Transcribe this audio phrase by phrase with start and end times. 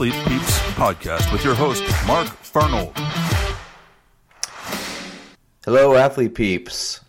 [0.00, 2.96] Athlete Peeps podcast with your host, Mark Farnold.
[5.62, 7.00] Hello, Athlete Peeps.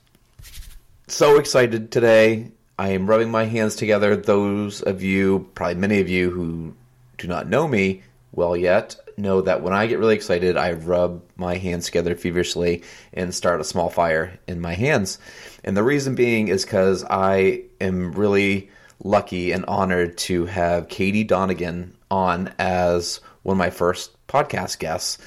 [1.08, 2.52] So excited today.
[2.78, 4.18] I am rubbing my hands together.
[4.18, 6.74] Those of you, probably many of you who
[7.18, 11.22] do not know me well yet, know that when I get really excited, I rub
[11.38, 12.84] my hands together feverishly
[13.14, 15.18] and start a small fire in my hands.
[15.64, 18.70] And the reason being is because I am really
[19.04, 25.18] lucky and honored to have Katie Donegan on as one of my first podcast guests.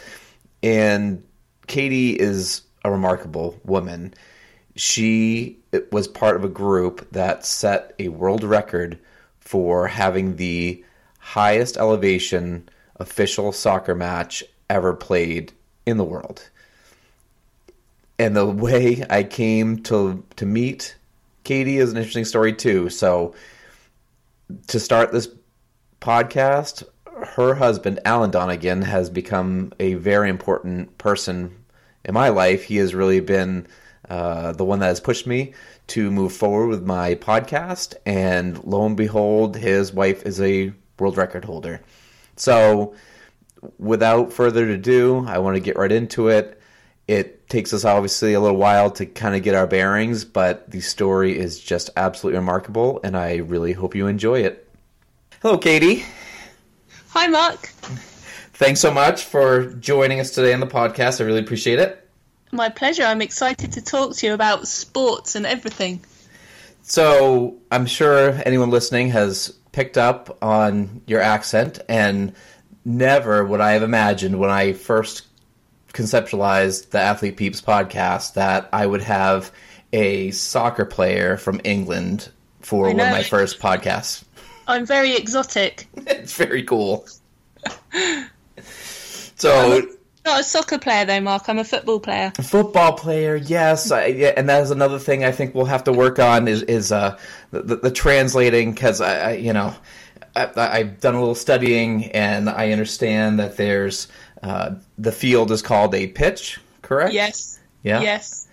[0.62, 1.22] And
[1.66, 4.14] Katie is a remarkable woman.
[4.76, 5.58] She
[5.90, 8.98] was part of a group that set a world record
[9.40, 10.84] for having the
[11.18, 15.52] highest elevation official soccer match ever played
[15.86, 16.48] in the world.
[18.18, 20.96] And the way I came to to meet
[21.44, 22.88] Katie is an interesting story too.
[22.88, 23.34] So
[24.68, 25.28] to start this
[26.00, 26.84] podcast,
[27.36, 31.64] her husband, Alan Donegan, has become a very important person
[32.04, 32.64] in my life.
[32.64, 33.66] He has really been
[34.08, 35.54] uh, the one that has pushed me
[35.86, 37.94] to move forward with my podcast.
[38.04, 41.80] And lo and behold, his wife is a world record holder.
[42.36, 42.94] So,
[43.78, 46.60] without further ado, I want to get right into it.
[47.06, 50.80] It takes us obviously a little while to kind of get our bearings, but the
[50.80, 54.70] story is just absolutely remarkable, and I really hope you enjoy it.
[55.42, 56.04] Hello, Katie.
[57.10, 57.66] Hi, Mark.
[58.54, 61.20] Thanks so much for joining us today on the podcast.
[61.20, 62.08] I really appreciate it.
[62.52, 63.02] My pleasure.
[63.02, 66.02] I'm excited to talk to you about sports and everything.
[66.82, 72.32] So, I'm sure anyone listening has picked up on your accent, and
[72.84, 75.22] never would I have imagined when I first
[75.94, 79.52] conceptualized the Athlete Peeps podcast that I would have
[79.92, 84.24] a soccer player from England for one of my first podcasts.
[84.66, 85.88] I'm very exotic.
[85.96, 87.06] it's very cool.
[89.36, 89.82] so
[90.24, 91.48] not a soccer player though, Mark.
[91.48, 92.32] I'm a football player.
[92.38, 93.90] A football player, yes.
[93.90, 96.62] I, yeah, and that is another thing I think we'll have to work on is
[96.62, 97.18] is uh,
[97.50, 99.74] the, the translating because I, I, you know
[100.36, 104.08] I, have done a little studying and I understand that there's
[104.44, 107.14] uh, the field is called a pitch, correct?
[107.14, 107.58] Yes.
[107.82, 108.02] Yeah.
[108.02, 108.46] Yes.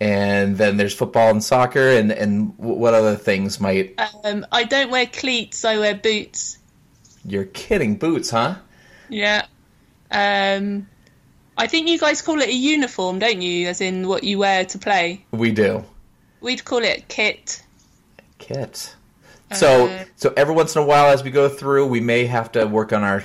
[0.00, 3.98] And then there's football and soccer, and and what other things might?
[4.24, 5.64] Um, I don't wear cleats.
[5.64, 6.58] I wear boots.
[7.24, 8.56] You're kidding, boots, huh?
[9.08, 9.46] Yeah.
[10.10, 10.88] Um,
[11.56, 13.68] I think you guys call it a uniform, don't you?
[13.68, 15.24] As in what you wear to play.
[15.32, 15.84] We do.
[16.40, 17.62] We'd call it kit.
[18.38, 18.94] Kit.
[19.52, 22.52] So, uh, so every once in a while, as we go through, we may have
[22.52, 23.24] to work on our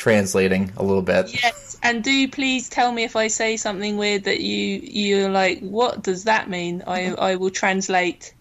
[0.00, 1.32] translating a little bit.
[1.32, 5.60] Yes, and do please tell me if I say something weird that you you're like,
[5.60, 6.82] what does that mean?
[6.86, 8.34] I I will translate.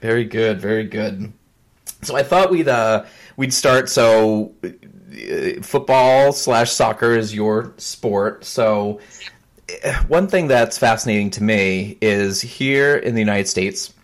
[0.00, 1.32] Very good, very good.
[2.02, 3.88] So I thought we'd uh we'd start.
[3.88, 8.44] So uh, football slash soccer is your sport.
[8.44, 9.00] So
[9.84, 13.94] uh, one thing that's fascinating to me is here in the United States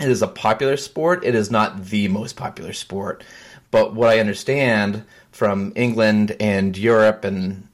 [0.00, 1.24] it is a popular sport.
[1.24, 3.24] It is not the most popular sport.
[3.72, 5.04] But what I understand
[5.38, 7.68] from England and Europe and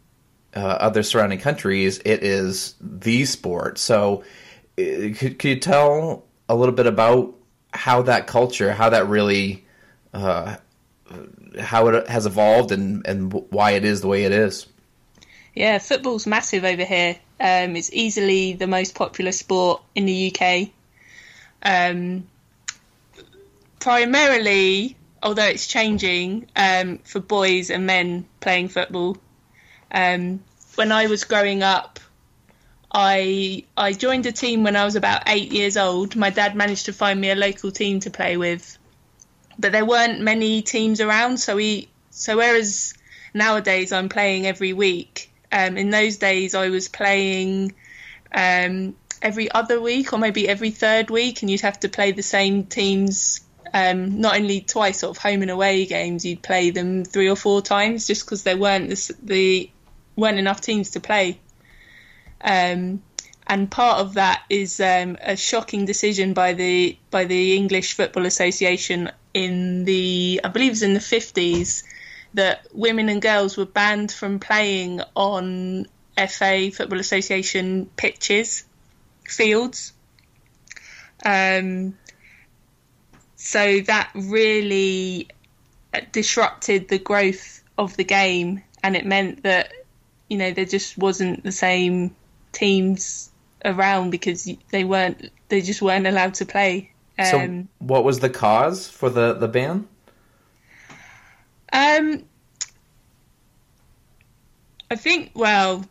[0.54, 3.78] uh, other surrounding countries, it is the sport.
[3.78, 4.22] So,
[4.78, 7.34] uh, could, could you tell a little bit about
[7.72, 9.64] how that culture, how that really,
[10.12, 10.56] uh,
[11.58, 14.66] how it has evolved, and and why it is the way it is?
[15.54, 17.16] Yeah, football's massive over here.
[17.40, 20.68] Um, it's easily the most popular sport in the UK.
[21.62, 22.26] Um,
[23.80, 29.16] primarily, although it's changing um, for boys and men playing football.
[29.90, 31.98] Um, when I was growing up,
[32.92, 36.14] I I joined a team when I was about eight years old.
[36.14, 38.78] My dad managed to find me a local team to play with,
[39.58, 41.38] but there weren't many teams around.
[41.38, 42.94] So we so whereas
[43.32, 47.74] nowadays I'm playing every week, um, in those days I was playing
[48.32, 52.22] um, every other week or maybe every third week, and you'd have to play the
[52.22, 53.40] same teams.
[53.74, 57.34] Um, not only twice, sort of home and away games, you'd play them three or
[57.34, 58.88] four times, just because there weren't
[59.20, 59.68] the,
[60.14, 61.40] weren't enough teams to play.
[62.40, 63.02] Um,
[63.48, 68.26] and part of that is um, a shocking decision by the by the English Football
[68.26, 71.82] Association in the I believe it was in the fifties
[72.34, 75.86] that women and girls were banned from playing on
[76.16, 78.64] FA Football Association pitches
[79.28, 79.92] fields.
[81.24, 81.96] Um,
[83.44, 85.28] so that really
[86.12, 89.70] disrupted the growth of the game, and it meant that
[90.28, 92.16] you know there just wasn't the same
[92.52, 93.30] teams
[93.62, 96.90] around because they weren't they just weren't allowed to play.
[97.18, 99.88] Um, so, what was the cause for the the ban?
[101.70, 102.24] Um,
[104.90, 105.84] I think well,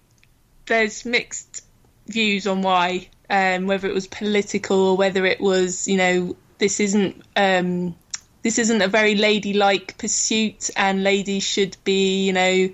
[0.65, 1.63] there's mixed
[2.07, 6.79] views on why, um, whether it was political or whether it was, you know, this
[6.79, 7.95] isn't um,
[8.43, 12.69] this isn't a very ladylike pursuit, and ladies should be, you know,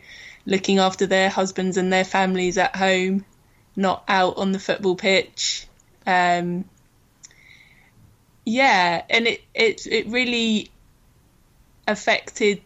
[0.46, 3.24] looking after their husbands and their families at home,
[3.76, 5.68] not out on the football pitch.
[6.08, 6.66] Um,
[8.46, 10.72] yeah, and it, it it really
[11.88, 12.62] affected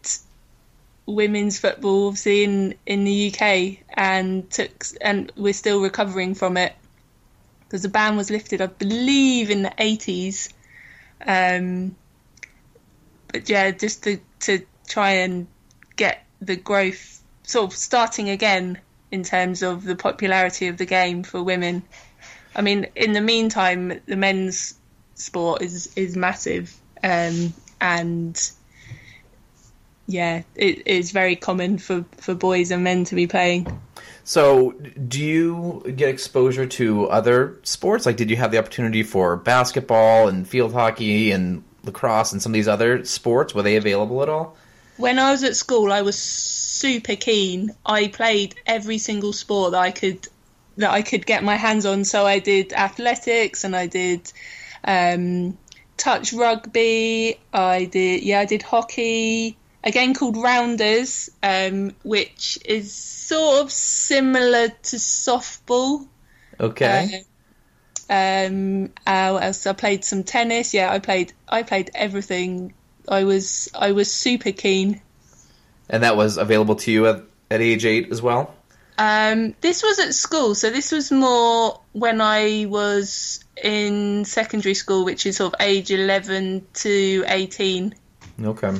[1.04, 6.74] women's football, obviously in in the UK, and took and we're still recovering from it
[7.60, 10.48] because the ban was lifted, I believe, in the eighties.
[11.26, 11.96] Um,
[13.32, 15.46] but yeah, just to to try and
[15.96, 18.78] get the growth sort of starting again
[19.10, 21.82] in terms of the popularity of the game for women.
[22.54, 24.74] I mean, in the meantime, the men's
[25.14, 28.50] sport is is massive, um, and
[30.06, 33.66] yeah, it is very common for for boys and men to be playing.
[34.24, 38.06] So, do you get exposure to other sports?
[38.06, 42.50] Like, did you have the opportunity for basketball and field hockey and lacrosse and some
[42.50, 43.54] of these other sports?
[43.54, 44.56] Were they available at all?
[44.96, 47.74] When I was at school, I was super keen.
[47.84, 50.26] I played every single sport that I could
[50.76, 52.04] that I could get my hands on.
[52.04, 54.32] So I did athletics and I did
[54.84, 55.56] um,
[55.96, 57.38] touch rugby.
[57.52, 59.56] I did yeah, I did hockey.
[59.86, 66.08] Again, called rounders, um, which is sort of similar to softball.
[66.58, 67.24] Okay.
[68.08, 69.66] Uh, um, uh, what else?
[69.66, 70.72] I played some tennis.
[70.72, 71.34] Yeah, I played.
[71.46, 72.72] I played everything.
[73.06, 73.68] I was.
[73.74, 75.02] I was super keen.
[75.90, 78.54] And that was available to you at, at age eight as well.
[78.96, 85.04] Um, this was at school, so this was more when I was in secondary school,
[85.04, 87.94] which is sort of age eleven to eighteen.
[88.40, 88.72] Okay.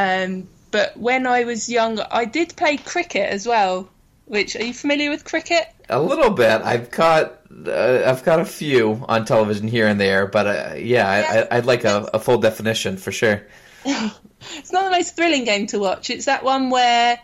[0.00, 3.88] Um, but when I was young, I did play cricket as well.
[4.26, 5.66] Which are you familiar with cricket?
[5.88, 6.62] A little bit.
[6.62, 11.20] I've caught uh, I've got a few on television here and there, but uh, yeah,
[11.20, 11.46] Yeah.
[11.50, 13.46] I, I'd like a, a full definition for sure.
[14.56, 16.08] It's not the most thrilling game to watch.
[16.08, 17.20] It's that one where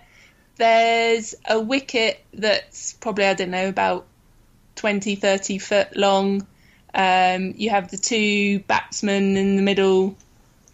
[0.56, 4.06] there's a wicket that's probably, I don't know, about
[4.76, 6.46] 20, 30 foot long.
[6.94, 10.14] Um, you have the two batsmen in the middle,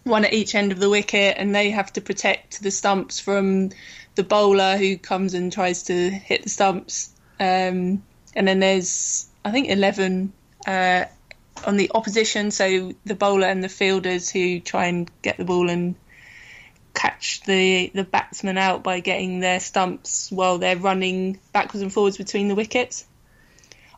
[0.03, 3.69] one at each end of the wicket, and they have to protect the stumps from
[4.15, 7.09] the bowler who comes and tries to hit the stumps.
[7.39, 8.03] Um,
[8.35, 10.33] and then there's, I think, 11
[10.67, 11.05] uh,
[11.65, 15.69] on the opposition, so the bowler and the fielders who try and get the ball
[15.69, 15.95] and
[16.93, 22.17] catch the the batsman out by getting their stumps while they're running backwards and forwards
[22.17, 23.05] between the wickets.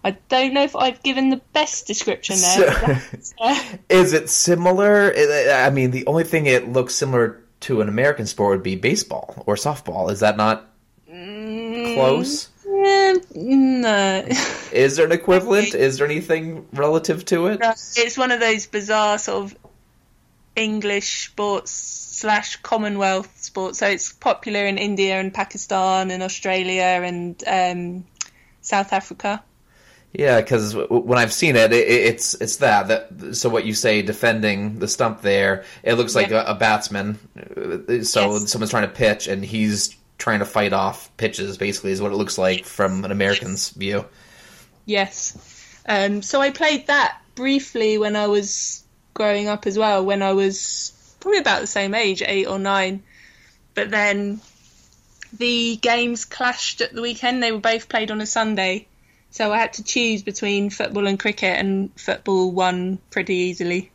[0.05, 3.01] I don't know if I've given the best description there.
[3.19, 3.55] So-
[3.89, 5.11] Is it similar?
[5.51, 9.43] I mean, the only thing it looks similar to an American sport would be baseball
[9.47, 10.11] or softball.
[10.11, 10.69] Is that not
[11.07, 12.49] close?
[12.67, 14.25] Eh, no.
[14.71, 15.73] Is there an equivalent?
[15.73, 17.59] Is there anything relative to it?
[17.63, 19.57] it's one of those bizarre sort of
[20.55, 23.79] English sports slash Commonwealth sports.
[23.79, 28.05] So it's popular in India and Pakistan and Australia and um,
[28.61, 29.43] South Africa.
[30.17, 33.35] Yeah, because when I've seen it, it, it's it's that that.
[33.35, 37.19] So what you say, defending the stump there, it looks like a, a batsman.
[38.03, 38.49] So Yes.
[38.49, 41.57] someone's trying to pitch, and he's trying to fight off pitches.
[41.57, 44.05] Basically, is what it looks like from an American's view.
[44.85, 45.37] Yes.
[45.87, 50.31] Um, so I played that briefly when I was growing up as well, when I
[50.31, 53.03] was probably about the same age, eight or nine.
[53.73, 54.39] But then
[55.37, 57.43] the games clashed at the weekend.
[57.43, 58.87] They were both played on a Sunday.
[59.35, 63.91] So I had to choose between football and cricket, and football won pretty easily.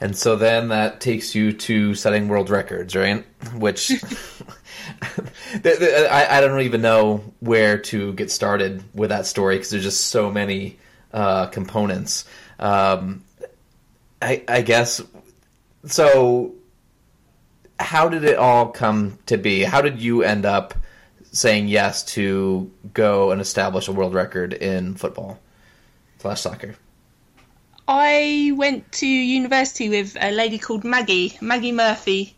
[0.00, 3.26] And so then that takes you to setting world records, right?
[3.56, 5.26] Which the-
[5.62, 9.82] the- I, I don't even know where to get started with that story because there's
[9.82, 10.78] just so many
[11.12, 12.24] uh, components.
[12.60, 13.24] Um,
[14.22, 15.02] I, I guess
[15.86, 16.54] so.
[17.80, 19.64] How did it all come to be?
[19.64, 20.72] How did you end up
[21.36, 25.38] saying yes to go and establish a world record in football
[26.18, 26.76] slash soccer?
[27.88, 32.34] I went to university with a lady called Maggie, Maggie Murphy,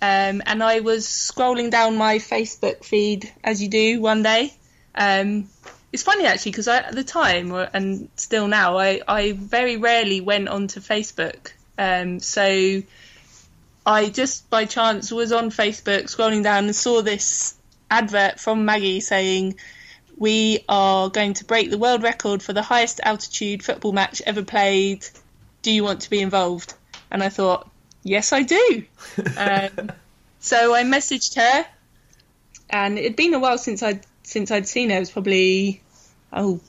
[0.00, 4.54] um, and I was scrolling down my Facebook feed as you do one day.
[4.94, 5.48] Um,
[5.92, 10.48] it's funny actually because at the time and still now, I, I very rarely went
[10.48, 11.52] onto Facebook.
[11.78, 12.82] Um, so
[13.86, 17.54] I just by chance was on Facebook scrolling down and saw this
[17.90, 19.56] advert from Maggie saying
[20.16, 24.42] we are going to break the world record for the highest altitude football match ever
[24.42, 25.06] played.
[25.62, 26.74] Do you want to be involved?
[27.10, 27.70] And I thought,
[28.02, 28.84] yes, I do.
[29.36, 29.92] um,
[30.40, 31.66] so I messaged her,
[32.70, 34.96] and it'd been a while since I'd since I'd seen her.
[34.96, 35.82] It was probably
[36.32, 36.60] oh,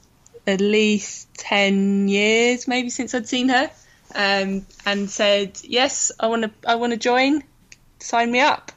[0.48, 3.70] at least ten years maybe since I'd seen her,
[4.16, 7.44] um, and said yes, I want to I want to join,
[8.00, 8.72] sign me up.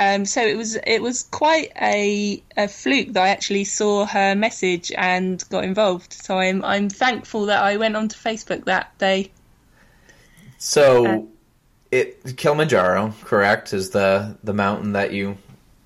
[0.00, 4.34] Um, so it was it was quite a, a fluke that I actually saw her
[4.34, 6.12] message and got involved.
[6.12, 9.32] So I'm I'm thankful that I went onto Facebook that day.
[10.58, 11.18] So, Uh,
[11.90, 15.38] it Kilimanjaro, correct, is the the mountain that you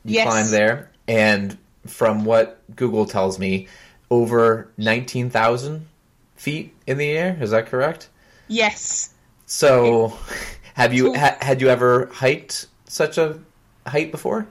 [0.04, 0.22] you Yes.
[0.22, 3.68] climb there, and from what Google tells me,
[4.10, 5.88] over nineteen thousand
[6.36, 7.38] feet in the air.
[7.40, 8.08] Is that correct?
[8.46, 9.14] Yes,
[9.46, 10.18] So,
[10.74, 13.38] have you ha, had you ever hiked such a
[13.86, 14.46] height before?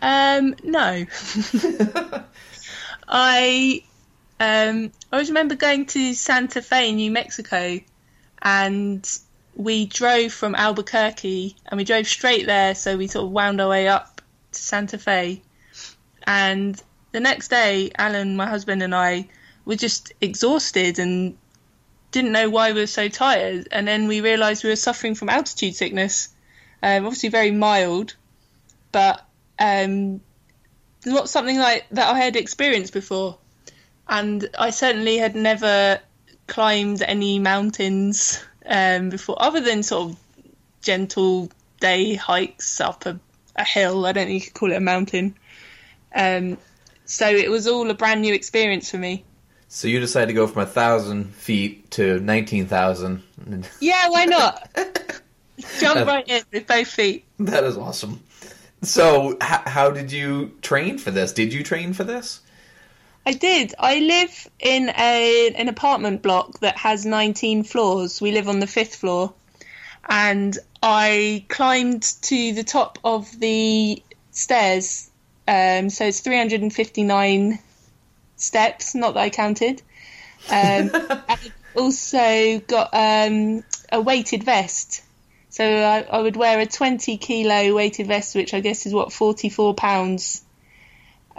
[0.00, 1.06] Um, no.
[3.08, 3.82] I
[4.40, 7.78] um I always remember going to Santa Fe, New Mexico,
[8.40, 9.18] and
[9.54, 13.68] we drove from Albuquerque and we drove straight there, so we sort of wound our
[13.68, 14.22] way up
[14.52, 15.42] to Santa Fe.
[16.24, 16.80] And
[17.12, 19.28] the next day, Alan, my husband, and I
[19.64, 21.36] were just exhausted and
[22.10, 23.68] didn't know why we were so tired.
[23.70, 26.28] And then we realised we were suffering from altitude sickness.
[26.82, 28.16] Um, obviously, very mild,
[28.92, 29.26] but
[29.58, 30.20] um,
[31.04, 33.38] not something like that I had experienced before.
[34.08, 36.00] And I certainly had never
[36.46, 40.18] climbed any mountains um, before, other than sort of
[40.82, 43.18] gentle day hikes up a,
[43.56, 44.06] a hill.
[44.06, 45.36] I don't think you could call it a mountain.
[46.14, 46.58] Um,
[47.04, 49.24] so it was all a brand new experience for me.
[49.68, 53.22] So you decided to go from a thousand feet to nineteen thousand.
[53.80, 54.68] Yeah, why not?
[55.80, 57.24] Jump right in with both feet.
[57.38, 58.22] That is awesome.
[58.82, 61.32] So, h- how did you train for this?
[61.32, 62.40] Did you train for this?
[63.24, 63.74] I did.
[63.78, 68.20] I live in a an apartment block that has 19 floors.
[68.20, 69.32] We live on the fifth floor,
[70.08, 75.08] and I climbed to the top of the stairs.
[75.46, 77.58] Um, so it's 359
[78.36, 78.94] steps.
[78.96, 79.82] Not that I counted.
[80.50, 80.90] Um,
[81.28, 81.38] I
[81.76, 83.62] also got um,
[83.92, 85.02] a weighted vest.
[85.52, 89.12] So I, I would wear a 20 kilo weighted vest, which I guess is what
[89.12, 90.42] 44 pounds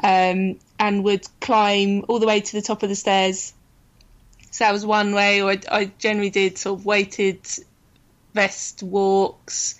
[0.04, 3.54] um, and would climb all the way to the top of the stairs.
[4.52, 5.42] So that was one way.
[5.42, 7.40] Or I, I generally did sort of weighted
[8.36, 9.80] vest walks.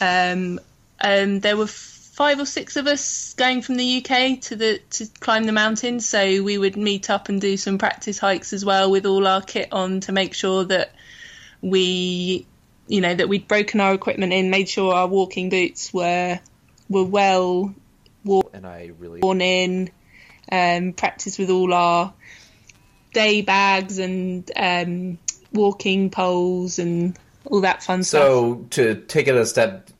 [0.00, 0.60] Um,
[1.00, 5.08] and there were five or six of us going from the UK to the to
[5.18, 5.98] climb the mountain.
[5.98, 9.42] So we would meet up and do some practice hikes as well with all our
[9.42, 10.92] kit on to make sure that
[11.60, 12.46] we,
[12.88, 16.38] you know, that we'd broken our equipment in, made sure our walking boots were
[16.88, 17.74] were well
[18.52, 19.90] And I really worn in,
[20.50, 22.12] um, practice with all our
[23.12, 25.18] day bags and um,
[25.52, 28.22] walking poles and all that fun stuff.
[28.22, 29.90] So to take it a step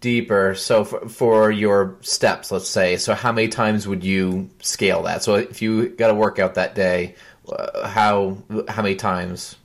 [0.00, 5.02] deeper, so for, for your steps, let's say, so how many times would you scale
[5.02, 5.22] that?
[5.22, 7.14] So if you got a workout that day,
[7.48, 9.56] uh, how how many times?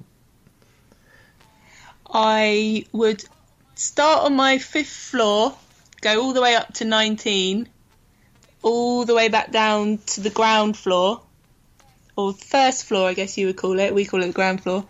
[2.11, 3.23] I would
[3.75, 5.55] start on my fifth floor,
[6.01, 7.67] go all the way up to 19,
[8.61, 11.21] all the way back down to the ground floor,
[12.15, 13.93] or first floor, I guess you would call it.
[13.93, 14.85] We call it the ground floor.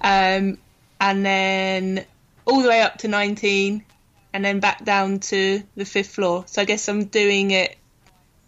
[0.00, 0.58] Um,
[1.00, 2.04] and then
[2.46, 3.84] all the way up to 19,
[4.32, 6.44] and then back down to the fifth floor.
[6.46, 7.76] So I guess I'm doing it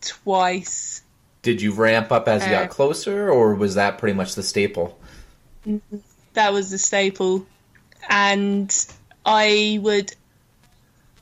[0.00, 1.02] twice.
[1.42, 4.42] Did you ramp up as you Uh, got closer, or was that pretty much the
[4.42, 4.98] staple?
[6.34, 7.46] that was the staple
[8.08, 8.86] and
[9.24, 10.12] i would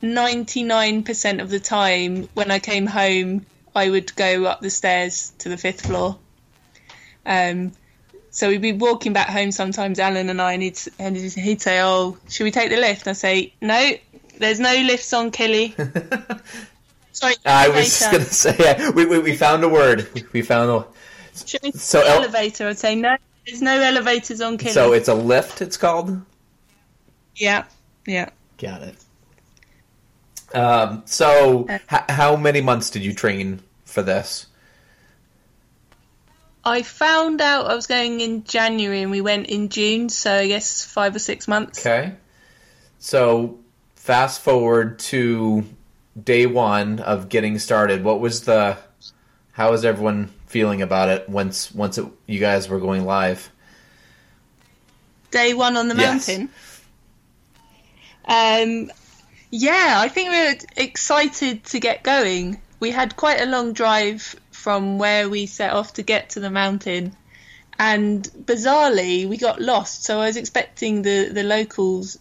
[0.01, 3.45] 99% of the time when i came home
[3.75, 6.17] i would go up the stairs to the fifth floor
[7.23, 7.71] um,
[8.31, 11.81] so we'd be walking back home sometimes alan and i and he'd, and he'd say
[11.81, 13.91] oh should we take the lift I'd say no
[14.39, 15.75] there's no lifts on killy
[17.11, 20.07] sorry I was just gonna say yeah, we, we we found a word.
[20.33, 20.85] We found a
[21.45, 25.13] Should we So elevator i'd say no there's no elevators on killy so it's a
[25.15, 25.61] lift.
[25.61, 26.21] It's called.
[27.35, 27.63] Yeah
[28.05, 28.95] yeah Got it.
[30.53, 34.45] Um, so, Uh, h- how many months did you train for this?
[36.63, 40.47] I found out I was going in January and we went in June, so I
[40.47, 41.79] guess five or six months.
[41.79, 42.13] Okay.
[42.99, 43.57] So,
[43.95, 45.63] fast forward to
[46.23, 48.03] day one of getting started.
[48.03, 48.77] What was the?
[49.53, 53.49] How was everyone feeling about it once once it, you guys were going live?
[55.31, 56.27] Day one on the Yes.
[56.27, 56.49] mountain.
[58.25, 58.91] Um,
[59.49, 62.61] yeah, I think we were excited to get going.
[62.79, 66.49] We had quite a long drive from where we set off to get to the
[66.49, 67.15] mountain,
[67.77, 70.03] and bizarrely we got lost.
[70.03, 72.17] So I was expecting the the locals.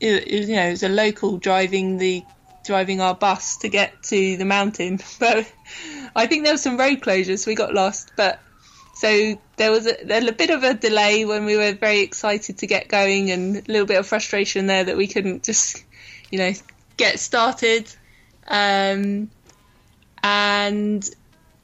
[0.00, 2.24] You know, it was a local driving the
[2.64, 5.00] driving our bus to get to the mountain.
[5.20, 5.50] But
[6.14, 8.12] I think there was some road closures, so we got lost.
[8.16, 8.40] But
[8.96, 12.66] so there was a, a bit of a delay when we were very excited to
[12.66, 15.84] get going, and a little bit of frustration there that we couldn't just,
[16.30, 16.52] you know,
[16.96, 17.94] get started.
[18.48, 19.30] Um,
[20.22, 21.08] and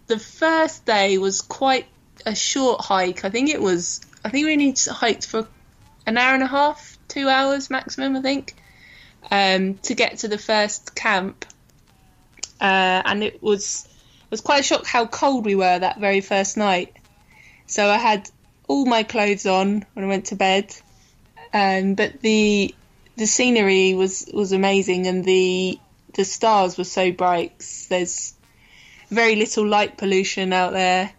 [0.08, 1.86] the first day was quite
[2.26, 3.24] a short hike.
[3.24, 4.02] I think it was.
[4.22, 5.48] I think we only hiked for
[6.06, 8.14] an hour and a half, two hours maximum.
[8.14, 8.54] I think
[9.30, 11.46] um, to get to the first camp,
[12.60, 13.88] uh, and it was
[14.20, 16.94] it was quite a shock how cold we were that very first night.
[17.72, 18.28] So I had
[18.68, 20.76] all my clothes on when I went to bed,
[21.54, 22.74] um, but the
[23.16, 25.78] the scenery was was amazing, and the
[26.12, 27.64] the stars were so bright.
[27.88, 28.34] There's
[29.08, 31.14] very little light pollution out there,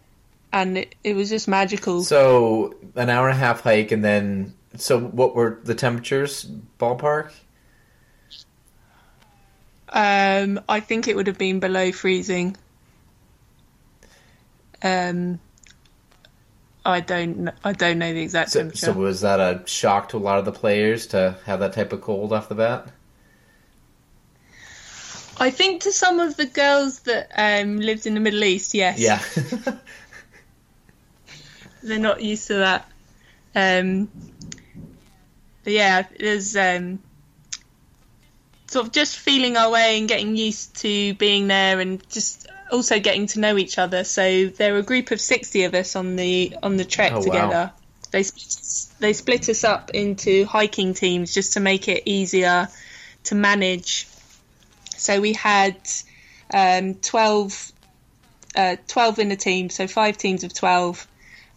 [0.52, 2.04] and it, it was just magical.
[2.04, 7.32] So an hour and a half hike, and then so what were the temperatures ballpark?
[9.88, 12.56] Um, I think it would have been below freezing.
[14.84, 15.40] Um,
[16.86, 18.86] I don't, I don't know the exact So, temperature.
[18.86, 21.92] so was that a shock to a lot of the players to have that type
[21.92, 22.88] of cold off the bat?
[25.38, 28.98] I think to some of the girls that um, lived in the Middle East, yes,
[29.00, 29.20] Yeah.
[31.82, 32.88] they're not used to that.
[33.54, 34.08] Um,
[35.64, 37.00] but yeah, there's um,
[38.68, 43.00] sort of just feeling our way and getting used to being there, and just also
[43.00, 44.04] getting to know each other.
[44.04, 47.18] So there were a group of sixty of us on the on the trek Oh,
[47.18, 47.22] wow.
[47.22, 47.72] together.
[48.10, 52.68] They split us, they split us up into hiking teams just to make it easier
[53.24, 54.06] to manage.
[54.96, 55.76] So we had
[56.52, 57.72] um, 12,
[58.54, 61.06] uh, 12 in a team, so five teams of 12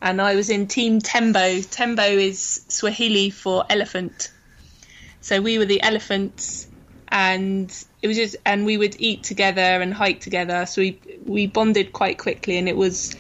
[0.02, 1.62] and I was in Team Tembo.
[1.62, 4.32] Tembo is Swahili for elephant.
[5.22, 6.67] So we were the elephants,
[7.10, 10.66] and it was just, and we would eat together and hike together.
[10.66, 13.16] So we we bonded quite quickly, and it was.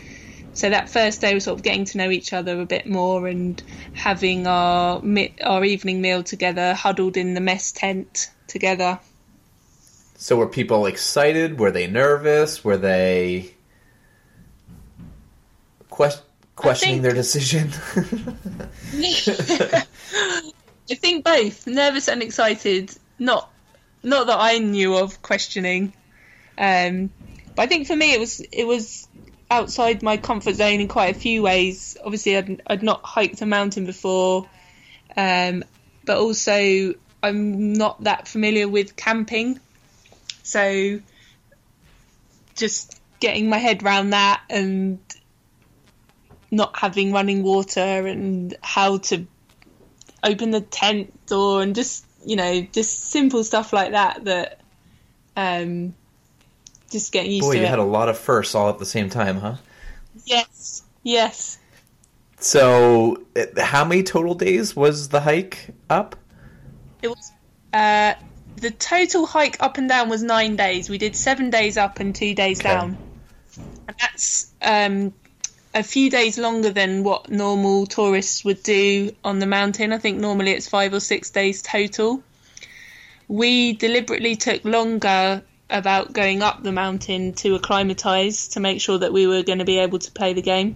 [0.54, 3.28] So that first day was sort of getting to know each other a bit more
[3.28, 3.62] and
[3.93, 5.02] having our
[5.43, 9.00] our evening meal together, huddled in the mess tent together.
[10.17, 11.60] so were people excited?
[11.60, 12.63] Were they nervous?
[12.63, 13.54] Were they
[15.89, 16.23] quest-
[16.56, 17.69] questioning think- their decision?
[20.89, 22.95] I think both nervous and excited.
[23.19, 23.52] Not
[24.03, 25.93] not that I knew of questioning,
[26.57, 27.10] um,
[27.55, 29.07] but I think for me it was it was
[29.49, 31.97] outside my comfort zone in quite a few ways.
[32.03, 34.47] Obviously, I'd, I'd not hiked a mountain before,
[35.15, 35.63] um,
[36.05, 39.60] but also I'm not that familiar with camping,
[40.43, 40.99] so
[42.55, 44.99] just getting my head around that and
[46.51, 49.27] not having running water and how to
[50.23, 54.59] open the tent door and just you know just simple stuff like that that
[55.37, 55.95] um
[56.91, 58.85] just getting used Boy, to you it had a lot of firsts all at the
[58.85, 59.55] same time, huh?
[60.25, 61.57] yes yes
[62.39, 63.23] So,
[63.57, 66.15] how many total days was the hike up?
[67.01, 67.31] it was
[67.73, 68.13] uh
[68.55, 72.15] the total hike up and down was nine days we did seven days up and
[72.15, 72.69] two days Okay.
[72.69, 72.97] down
[73.87, 75.13] and that's um
[75.77, 79.93] a few days longer than what normal tourists would do on the mountain.
[79.93, 82.23] I think normally it's five or six days total.
[83.27, 89.13] We deliberately took longer about going up the mountain to acclimatise to make sure that
[89.13, 90.75] we were going to be able to play the game.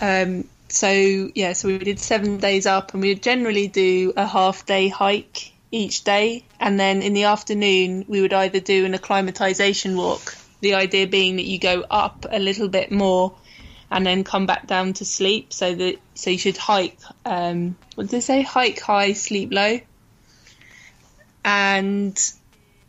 [0.00, 4.26] Um, so yeah, so we did seven days up, and we would generally do a
[4.26, 8.94] half day hike each day, and then in the afternoon we would either do an
[8.94, 10.34] acclimatisation walk.
[10.60, 13.34] The idea being that you go up a little bit more,
[13.90, 15.52] and then come back down to sleep.
[15.52, 16.98] So that so you should hike.
[17.24, 18.42] Um, what did they say?
[18.42, 19.80] Hike high, sleep low.
[21.44, 22.18] And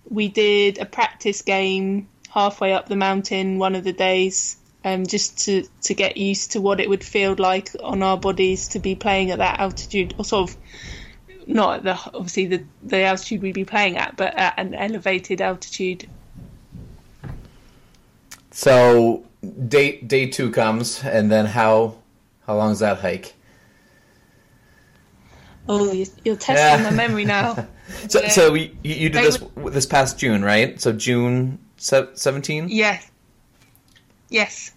[0.10, 5.46] we did a practice game halfway up the mountain one of the days um, just
[5.46, 8.96] to, to get used to what it would feel like on our bodies to be
[8.96, 10.58] playing at that altitude or sort of
[11.48, 16.08] not the obviously the, the altitude we'd be playing at but at an elevated altitude
[18.52, 19.26] So,
[19.68, 21.96] day day two comes, and then how
[22.46, 23.36] how long is that hike?
[25.72, 25.92] oh
[26.26, 26.90] you're, testing Yeah.
[26.90, 27.54] my memory now
[28.08, 28.30] So, Yeah.
[28.30, 30.80] so you, you did this this past June, right?
[30.82, 32.70] So June seventeen.
[32.70, 33.10] Yes.
[34.30, 34.72] Yes.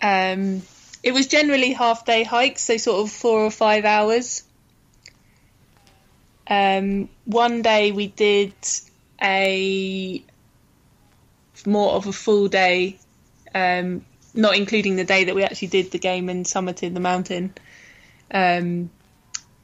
[0.00, 0.62] Um,
[1.02, 4.44] it was generally half day hikes, so sort of four or five hours.
[6.48, 8.54] Um, one day we did
[9.22, 10.22] a
[11.66, 12.98] more of a full day,
[13.54, 17.54] um, not including the day that we actually did the game and summited the mountain.
[18.30, 18.90] Um,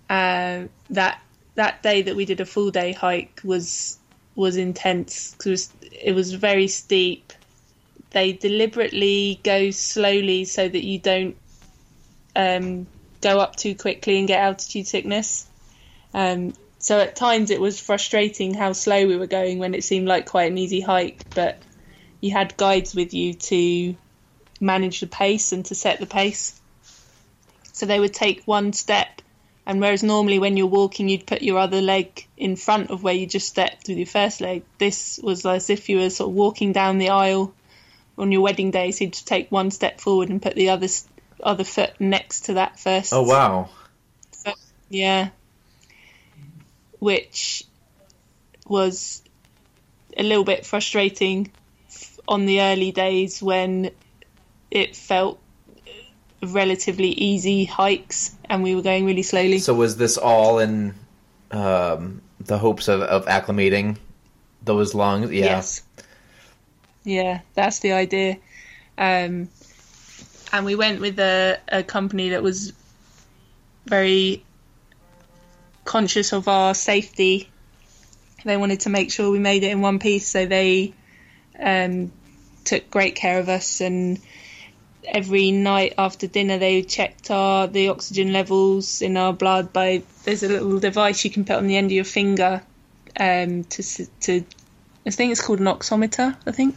[0.09, 1.21] uh, that
[1.55, 3.99] that day that we did a full day hike was
[4.35, 7.33] was intense because it was, very steep.
[8.11, 11.37] They deliberately go slowly so that you don't
[12.35, 12.87] um,
[13.21, 15.47] go up too quickly and get altitude sickness.
[16.15, 20.09] Um, so at times it was frustrating how slow we were going when it seemed
[20.09, 21.59] like quite an easy hike, but
[22.23, 23.95] you had guides with you to
[24.59, 26.59] manage the pace and to set the pace.
[27.75, 29.21] So they would take one step
[29.65, 33.15] and whereas normally when you're walking, you'd put your other leg in front of where
[33.15, 36.35] you just stepped with your first leg, this was as if you were sort of
[36.35, 37.55] walking down the aisle
[38.19, 38.91] on your wedding day.
[38.91, 40.89] So you'd take one step forward and put the other
[41.43, 43.13] other foot next to that first.
[43.13, 43.69] Oh wow!
[44.45, 44.57] Foot.
[44.89, 45.31] Yeah,
[46.99, 47.65] which
[48.67, 49.23] was
[50.17, 51.51] a little bit frustrating
[52.33, 53.91] on the early days when
[54.71, 55.39] it felt
[56.43, 59.59] relatively easy hikes and we were going really slowly.
[59.59, 60.95] So was this all in
[61.51, 63.99] um, the hopes of, of acclimating
[64.63, 65.31] those lungs?
[65.31, 65.45] Yeah.
[65.45, 65.83] Yes.
[67.05, 68.39] Yeah, that's the idea.
[68.97, 69.51] Um,
[70.53, 72.73] and we went with a, a company that was
[73.85, 74.43] very
[75.85, 77.51] conscious of our safety.
[78.43, 80.95] They wanted to make sure we made it in one piece, so they
[81.59, 82.11] um,
[82.65, 84.21] took great care of us and
[85.05, 90.43] every night after dinner they checked our the oxygen levels in our blood by there's
[90.43, 92.63] a little device you can put on the end of your finger
[93.19, 93.83] um, to
[94.21, 94.45] to
[95.05, 96.77] I think it's called an oximeter I think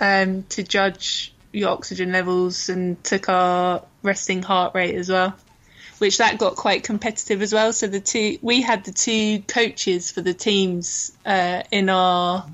[0.00, 5.36] um, to judge your oxygen levels and took our resting heart rate as well
[6.00, 7.74] which that got quite competitive as well.
[7.74, 12.46] So the two we had the two coaches for the teams uh, in our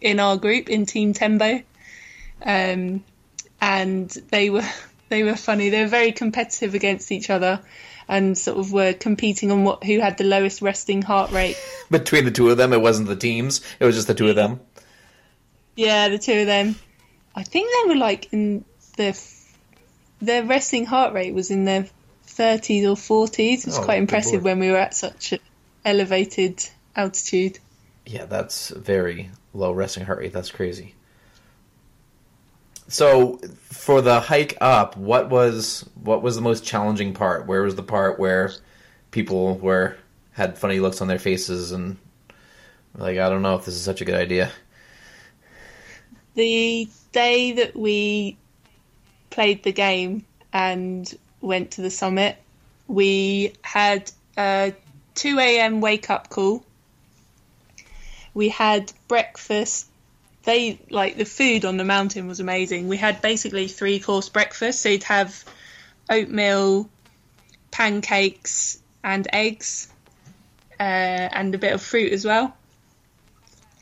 [0.00, 1.62] in our group in team tembo
[2.46, 3.04] um,
[3.60, 4.64] and they were
[5.10, 5.68] they were funny.
[5.68, 7.60] They were very competitive against each other,
[8.08, 11.58] and sort of were competing on what who had the lowest resting heart rate.
[11.90, 14.36] Between the two of them, it wasn't the teams; it was just the two of
[14.36, 14.60] them.
[15.74, 16.76] Yeah, the two of them.
[17.34, 18.64] I think they were like in
[18.96, 19.12] their
[20.22, 21.86] their resting heart rate was in their
[22.24, 23.66] thirties or forties.
[23.66, 25.34] It's oh, quite impressive when we were at such
[25.84, 27.58] elevated altitude.
[28.06, 30.32] Yeah, that's very low resting heart rate.
[30.32, 30.94] That's crazy.
[32.88, 37.46] So for the hike up, what was what was the most challenging part?
[37.46, 38.52] Where was the part where
[39.10, 39.96] people were
[40.32, 41.96] had funny looks on their faces and
[42.96, 44.50] like I don't know if this is such a good idea.
[46.34, 48.36] The day that we
[49.30, 52.36] played the game and went to the summit,
[52.88, 54.74] we had a
[55.14, 55.80] 2 a.m.
[55.80, 56.62] wake up call.
[58.34, 59.88] We had breakfast
[60.46, 62.88] they like the food on the mountain was amazing.
[62.88, 64.80] We had basically three course breakfast.
[64.80, 65.44] So you'd have
[66.08, 66.88] oatmeal,
[67.70, 69.88] pancakes, and eggs,
[70.80, 72.56] uh, and a bit of fruit as well.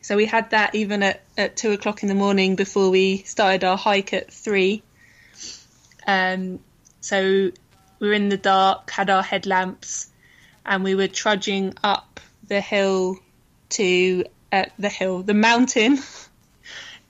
[0.00, 3.62] So we had that even at, at two o'clock in the morning before we started
[3.62, 4.82] our hike at three.
[6.06, 6.60] Um,
[7.00, 7.50] so
[8.00, 10.10] we were in the dark, had our headlamps,
[10.66, 13.18] and we were trudging up the hill
[13.70, 15.98] to uh, the hill, the mountain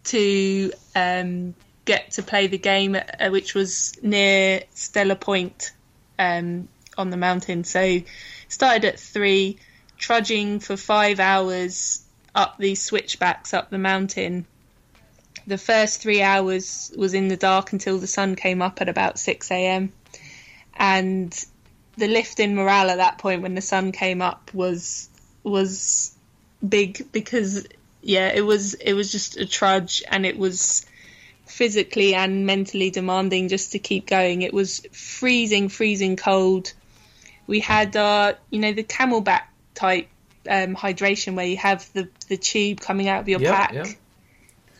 [0.05, 5.73] to um, get to play the game, uh, which was near Stella Point
[6.19, 7.65] um, on the mountain.
[7.65, 8.01] So
[8.49, 9.59] started at three,
[9.99, 12.03] trudging for five hours
[12.35, 14.47] up these switchbacks up the mountain.
[15.47, 19.19] The first three hours was in the dark until the sun came up at about
[19.19, 19.93] 6 a.m.
[20.75, 21.45] And
[21.97, 25.09] the lift in morale at that point when the sun came up was
[25.45, 26.13] was
[26.67, 27.67] big because
[28.05, 30.85] yeah, it was it was just a trudge, and it was
[31.47, 34.43] physically and mentally demanding just to keep going.
[34.43, 36.73] It was freezing, freezing cold.
[37.47, 39.43] We had uh, you know, the CamelBak
[39.75, 40.09] type
[40.49, 43.97] um, hydration where you have the the tube coming out of your yep, pack.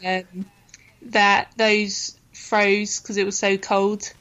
[0.03, 0.27] Yep.
[0.35, 0.47] Um,
[1.07, 4.13] that those froze because it was so cold,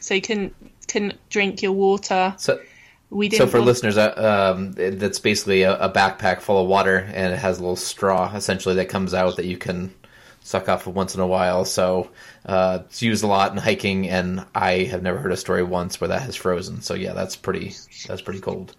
[0.00, 0.54] so you couldn't
[0.86, 2.34] couldn't drink your water.
[2.38, 2.60] So
[3.10, 3.36] we did.
[3.36, 7.38] So for listeners, uh, um, that's basically a, a, backpack full of water, and it
[7.38, 9.94] has a little straw essentially that comes out that you can
[10.40, 11.64] suck off of once in a while.
[11.64, 12.10] So
[12.44, 16.00] uh, it's used a lot in hiking, and I have never heard a story once
[16.00, 16.82] where that has frozen.
[16.82, 17.74] So yeah, that's pretty.
[18.06, 18.74] That's pretty cold.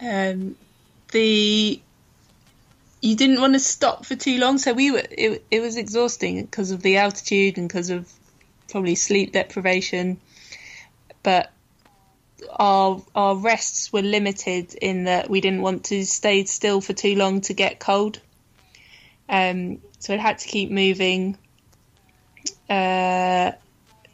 [0.00, 0.56] Um,
[1.12, 1.80] the
[3.02, 5.02] you didn't want to stop for too long, so we were.
[5.10, 8.10] It, it was exhausting because of the altitude and because of
[8.70, 10.20] probably sleep deprivation,
[11.22, 11.50] but
[12.50, 17.14] our our rests were limited in that we didn't want to stay still for too
[17.16, 18.20] long to get cold.
[19.28, 21.38] Um, so it had to keep moving.
[22.68, 23.52] Uh,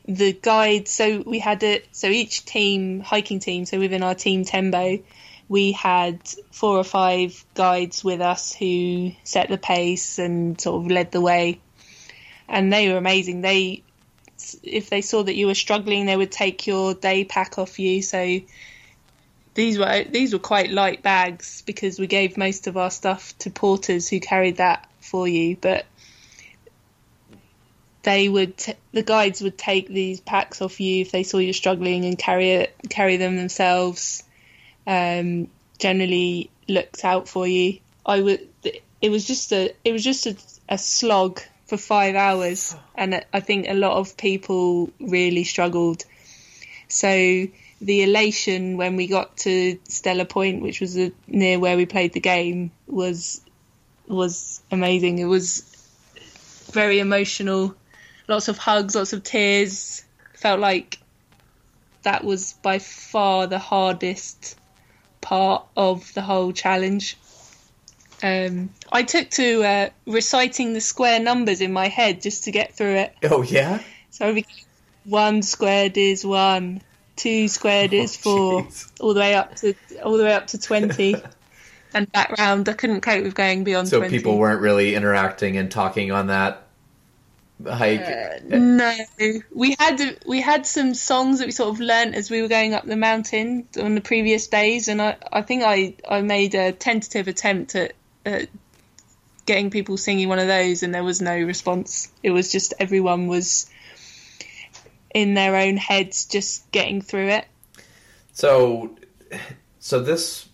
[0.09, 1.87] the guide, so we had it.
[1.93, 5.01] So each team, hiking team, so within our team Tembo,
[5.49, 10.91] we had four or five guides with us who set the pace and sort of
[10.91, 11.61] led the way,
[12.49, 13.43] and they were amazing.
[13.43, 13.83] They,
[14.63, 18.03] if they saw that you were struggling, they would take your day pack off you.
[18.03, 18.41] So
[19.55, 23.51] these were these were quite light bags because we gave most of our stuff to
[23.51, 25.87] porters who carried that for you, but
[28.03, 31.53] they would t- the guides would take these packs off you if they saw you
[31.53, 34.23] struggling and carry it carry them themselves
[34.87, 38.49] um, generally looked out for you i would
[39.03, 40.37] it was just a it was just a,
[40.69, 46.05] a slog for five hours and i think a lot of people really struggled
[46.89, 47.09] so
[47.81, 52.21] the elation when we got to stella point which was near where we played the
[52.21, 53.41] game was
[54.09, 55.63] was amazing it was
[56.73, 57.75] very emotional
[58.29, 60.05] lots of hugs, lots of tears.
[60.35, 60.99] Felt like
[62.03, 64.57] that was by far the hardest
[65.21, 67.17] part of the whole challenge.
[68.23, 72.75] Um, I took to uh, reciting the square numbers in my head just to get
[72.75, 73.15] through it.
[73.25, 73.81] Oh yeah.
[74.11, 74.45] So we,
[75.05, 76.83] one squared is one,
[77.17, 78.93] two squared is four, jeez.
[79.01, 81.17] all the way up to all the way up to twenty,
[81.95, 82.69] and back round.
[82.69, 83.89] I couldn't cope with going beyond.
[83.89, 84.17] So 20.
[84.17, 86.69] people weren't really interacting and talking on that
[87.67, 88.45] hike.
[88.45, 88.95] No,
[89.55, 92.75] we had we had some songs that we sort of learnt as we were going
[92.75, 96.73] up the mountain on the previous days, and I, I think I, I made a
[96.73, 97.93] tentative attempt at,
[98.25, 98.49] at
[99.47, 102.13] getting people singing one of those, and there was no response.
[102.23, 103.69] It was just everyone was
[105.15, 107.47] in their own heads, just getting through it.
[108.33, 108.97] So,
[109.79, 110.49] so this,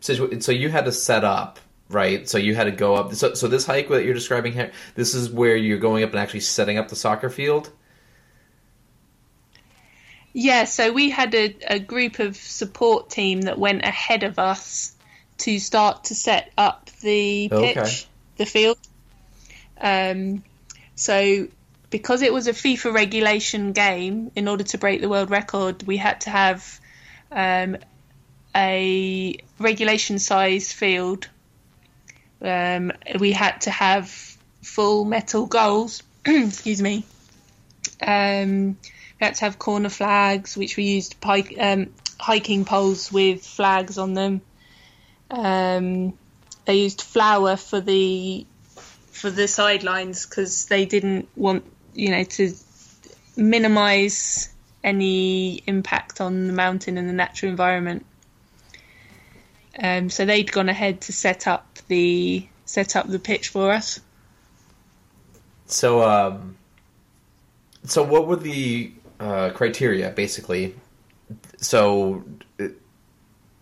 [0.00, 0.40] situation.
[0.40, 2.28] so you had to set up, right?
[2.28, 3.14] So you had to go up.
[3.14, 6.18] So, so this hike that you're describing here, this is where you're going up and
[6.18, 7.70] actually setting up the soccer field.
[10.32, 14.93] Yeah, so we had a, a group of support team that went ahead of us
[15.38, 17.96] to start to set up the pitch, Okay.
[18.36, 18.78] the field.
[19.80, 20.42] Um,
[20.94, 21.48] so
[21.90, 25.96] because it was a FIFA regulation game, in order to break the world record, we
[25.96, 26.80] had to have
[27.30, 27.76] um,
[28.54, 31.28] a regulation size field.
[32.42, 34.08] Um, we had to have
[34.62, 36.02] full metal goals.
[36.24, 37.04] excuse me.
[38.00, 38.76] Um,
[39.20, 43.98] we had to have corner flags, which we used pike, um, hiking poles with flags
[43.98, 44.40] on them.
[45.34, 46.16] Um,
[46.64, 48.46] they used flour for the
[49.10, 52.54] for the sidelines because they didn't want you know to
[53.36, 54.48] minimise
[54.82, 58.04] any impact on the mountain and the natural environment.
[59.82, 64.00] Um, so they'd gone ahead to set up the set up the pitch for us.
[65.66, 66.56] So, um,
[67.84, 70.74] so what were the uh, criteria basically?
[71.56, 72.22] So,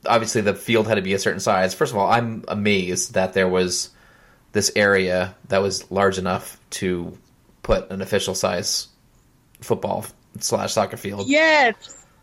[0.06, 1.74] obviously, the field had to be a certain size.
[1.74, 3.90] First of all, I'm amazed that there was
[4.52, 7.16] this area that was large enough to
[7.62, 8.88] put an official size
[9.60, 10.04] football
[10.40, 11.28] slash soccer field.
[11.28, 11.72] Yeah,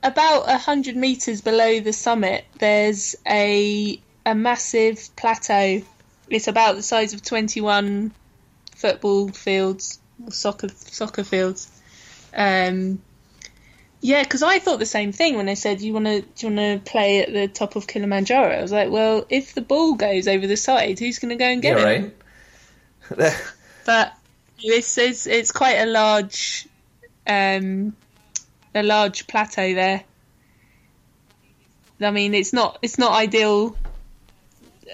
[0.04, 5.82] about a hundred meters below the summit, there's a a massive plateau.
[6.30, 8.12] It's about the size of twenty-one
[8.76, 11.72] football fields, soccer soccer fields.
[12.34, 13.02] Um,
[14.02, 16.54] yeah, because I thought the same thing when they said you want to do you
[16.54, 18.58] want to play at the top of Kilimanjaro.
[18.58, 21.46] I was like, well, if the ball goes over the side, who's going to go
[21.46, 22.14] and get Yeah, it?
[23.12, 23.34] right.
[23.86, 24.14] but
[24.64, 26.68] this is it's quite a large
[27.28, 27.96] um
[28.76, 30.04] a large plateau there
[32.02, 33.76] i mean it's not it's not ideal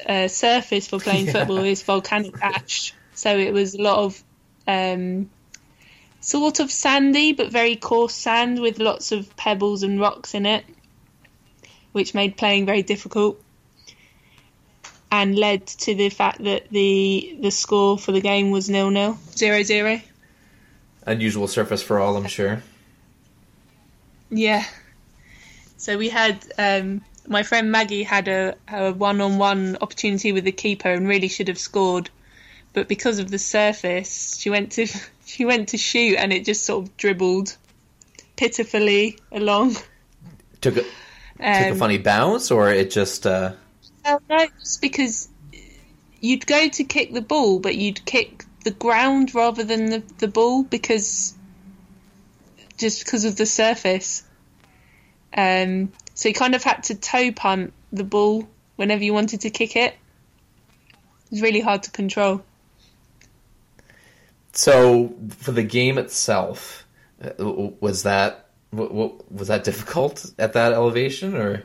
[0.08, 1.34] uh, surface for playing Yeah.
[1.34, 4.24] football it's volcanic ash so it was a lot of
[4.68, 5.30] um
[6.26, 10.66] sort of sandy but very coarse sand with lots of pebbles and rocks in it
[11.92, 13.40] which made playing very difficult
[15.12, 19.18] and led to the fact that the the score for the game was nil nil
[19.32, 20.02] zero zero.
[21.06, 22.64] Unusual surface for all, I'm sure.
[24.32, 24.66] Yeah.
[25.78, 30.44] So we had um, my friend Maggie had a, a one on one opportunity with
[30.44, 32.10] the keeper and really should have scored,
[32.74, 34.88] but because of the surface, she went to
[35.26, 37.56] she went to shoot and it just sort of dribbled
[38.36, 39.76] pitifully along.
[40.62, 40.90] Took a, took
[41.40, 43.26] a Um, funny bounce, or it just.
[43.26, 43.54] Uh,
[44.04, 45.28] Well, no, just because
[46.22, 50.28] you'd go to kick the ball, but you'd kick the ground rather than the, the
[50.28, 51.36] ball because
[52.78, 54.24] just because of the surface.
[55.36, 59.50] Um, so you kind of had to toe punt the ball whenever you wanted to
[59.50, 59.94] kick it.
[59.94, 62.42] It was really hard to control.
[64.56, 66.88] So for the game itself,
[67.22, 67.32] uh,
[67.80, 71.64] was that was that difficult at that elevation or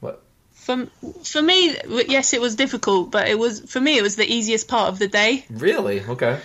[0.00, 0.22] what?
[0.52, 0.86] For
[1.24, 1.76] for me,
[2.08, 4.98] yes, it was difficult, but it was for me it was the easiest part of
[4.98, 6.02] the day Really?
[6.02, 6.40] Okay.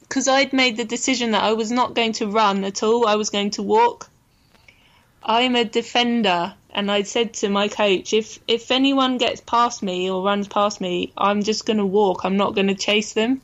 [0.00, 3.06] because I'd made the decision that I was not going to run at all.
[3.06, 4.10] I was going to walk.
[5.22, 10.10] I'm a defender, and I said to my coach, if if anyone gets past me
[10.10, 12.24] or runs past me, I'm just going to walk.
[12.24, 13.40] I'm not going to chase them.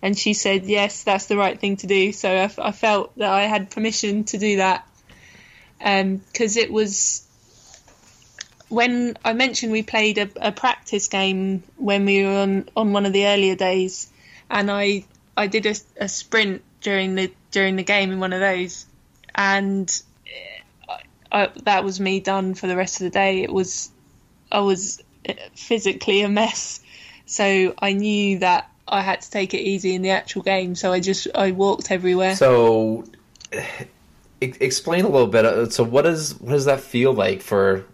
[0.00, 2.12] And she said, yes, that's the right thing to do.
[2.12, 4.86] So I, I felt that I had permission to do that
[5.80, 7.24] um, because it was
[8.68, 13.06] when I mentioned we played a, a practice game when we were on, on one
[13.06, 14.10] of the earlier days,
[14.50, 15.04] and I
[15.36, 18.86] I did a, a sprint during the during the game in one of those,
[19.34, 19.90] and
[20.26, 21.00] eh,
[21.32, 23.42] I, I, that was me done for the rest of the day.
[23.42, 23.90] It was
[24.52, 26.80] I was eh, physically a mess,
[27.26, 30.74] so I knew that I had to take it easy in the actual game.
[30.74, 32.36] So I just I walked everywhere.
[32.36, 33.04] So,
[34.40, 35.44] explain a little bit.
[35.44, 37.84] uh, So, what does what does that feel like for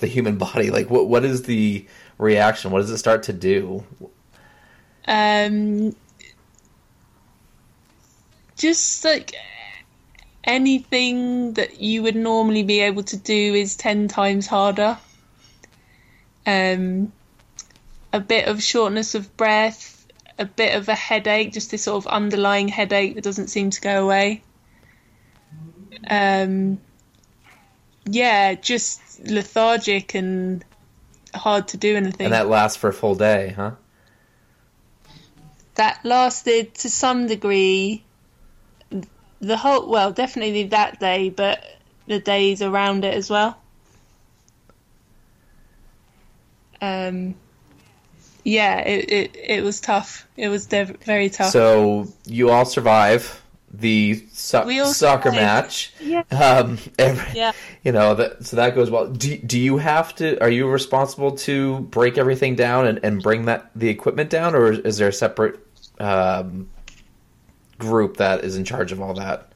[0.00, 0.70] the human body?
[0.70, 1.86] Like, what what is the
[2.18, 2.70] reaction?
[2.70, 3.84] What does it start to do?
[5.06, 5.96] Um,
[8.56, 9.34] just like
[10.44, 14.98] anything that you would normally be able to do is 10 times harder.
[16.46, 17.12] Um,
[18.12, 20.06] a bit of shortness of breath,
[20.38, 23.80] a bit of a headache, just this sort of underlying headache that doesn't seem to
[23.80, 24.42] go away.
[26.08, 26.80] Um,
[28.04, 30.64] yeah, just lethargic and
[31.34, 32.26] hard to do anything.
[32.26, 33.72] And that lasts for a full day, huh?
[35.80, 38.04] that lasted to some degree
[39.40, 41.64] the whole well definitely that day but
[42.06, 43.56] the days around it as well
[46.82, 47.34] um
[48.44, 53.40] yeah it it, it was tough it was dev- very tough So you all survive
[53.72, 55.40] the so- We all soccer survive.
[55.40, 55.92] match.
[56.00, 56.24] Yeah.
[56.32, 57.52] Um, every, Yeah.
[57.84, 58.44] You know that.
[58.44, 59.06] So that goes well.
[59.06, 60.42] Do do you have to?
[60.42, 64.72] Are you responsible to break everything down and, and bring that the equipment down, or
[64.72, 65.60] is there a separate
[66.00, 66.68] um,
[67.78, 69.46] group that is in charge of all that?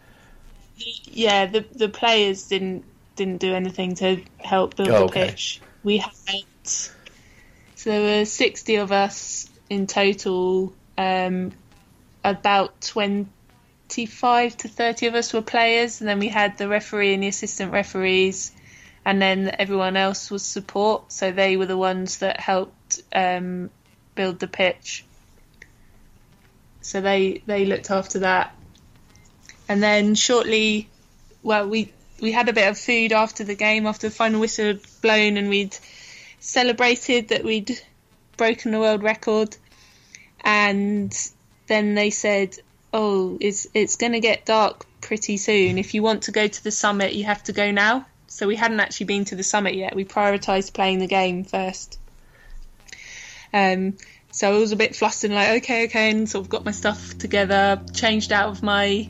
[1.11, 2.85] yeah the the players didn't
[3.17, 5.27] didn't do anything to help build Oh, the okay.
[5.31, 6.13] pitch we had
[7.85, 11.53] so there were 60 of us in total um
[12.25, 17.23] about 25 to 30 of us were players and then we had the referee and
[17.23, 18.53] the assistant referees
[19.05, 23.71] and then everyone else was support so they were the ones that helped um
[24.15, 25.05] build the pitch.
[26.81, 28.55] So they they looked after that.
[29.69, 30.89] And then shortly,
[31.43, 34.67] well, we we had a bit of food after the game, after the final whistle
[34.67, 35.77] had blown, and we'd
[36.45, 37.81] celebrated that we'd
[38.37, 39.57] broken the world record.
[40.45, 41.13] And
[41.67, 42.57] then they said,
[42.93, 45.79] "Oh, it's it's going to get dark pretty soon.
[45.79, 48.57] If you want to go to the summit, you have to go now." So we
[48.57, 49.95] hadn't actually been to the summit yet.
[49.95, 51.99] We prioritised playing the game first.
[53.53, 53.97] Um,
[54.33, 57.17] so I was a bit flustered, like, okay, okay, and sort of got my stuff
[57.19, 59.09] together, changed out of my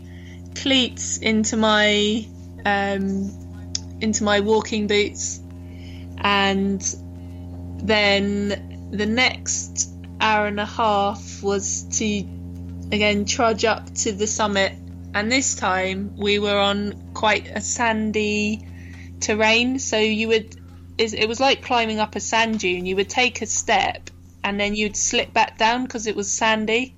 [0.55, 2.27] cleats into my
[2.67, 3.31] um,
[4.03, 5.41] into my walking boots,
[6.19, 6.85] and
[7.85, 12.05] then the next hour and a half was to
[12.93, 14.73] again trudge up to the summit,
[15.15, 18.67] and this time we were on quite a sandy
[19.21, 20.57] terrain, so you would
[20.97, 22.87] is- it was like climbing up a sand dune.
[22.87, 24.11] You would take a step
[24.43, 26.95] and then you'd slip back down because it was sandy.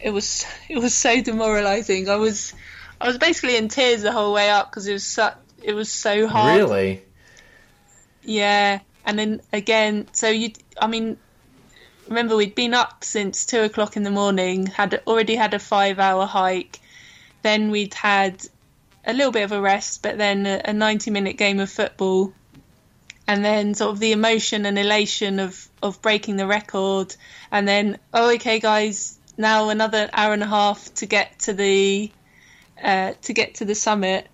[0.00, 2.08] It was it was so demoralizing.
[2.08, 2.52] I was
[3.00, 5.90] I was basically in tears the whole way up because it was so it was
[5.90, 6.56] so hard.
[6.56, 7.02] Really?
[8.24, 11.16] Yeah, and then again, so you, I mean,
[12.08, 16.26] remember we'd been up since two o'clock in the morning, had already had a five-hour
[16.26, 16.80] hike,
[17.42, 18.46] then we'd had
[19.04, 22.32] a little bit of a rest, but then a, a ninety-minute game of football,
[23.26, 27.14] and then sort of the emotion and elation of of breaking the record,
[27.50, 32.10] and then oh, okay, guys, now another hour and a half to get to the
[32.82, 34.28] uh, to get to the summit.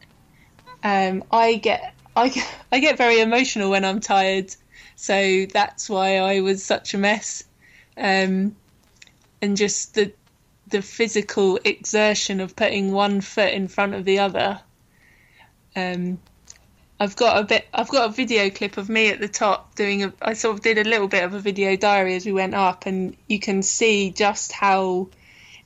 [0.83, 4.55] Um, I get I I get very emotional when I'm tired,
[4.97, 7.45] so that's why I was such a mess.
[7.97, 8.57] Um,
[9.41, 10.13] and just the
[10.69, 14.61] the physical exertion of putting one foot in front of the other.
[15.75, 16.19] Um,
[17.01, 17.67] I've got a bit.
[17.73, 20.13] I've got a video clip of me at the top doing a.
[20.21, 22.87] I sort of did a little bit of a video diary as we went up,
[22.87, 25.09] and you can see just how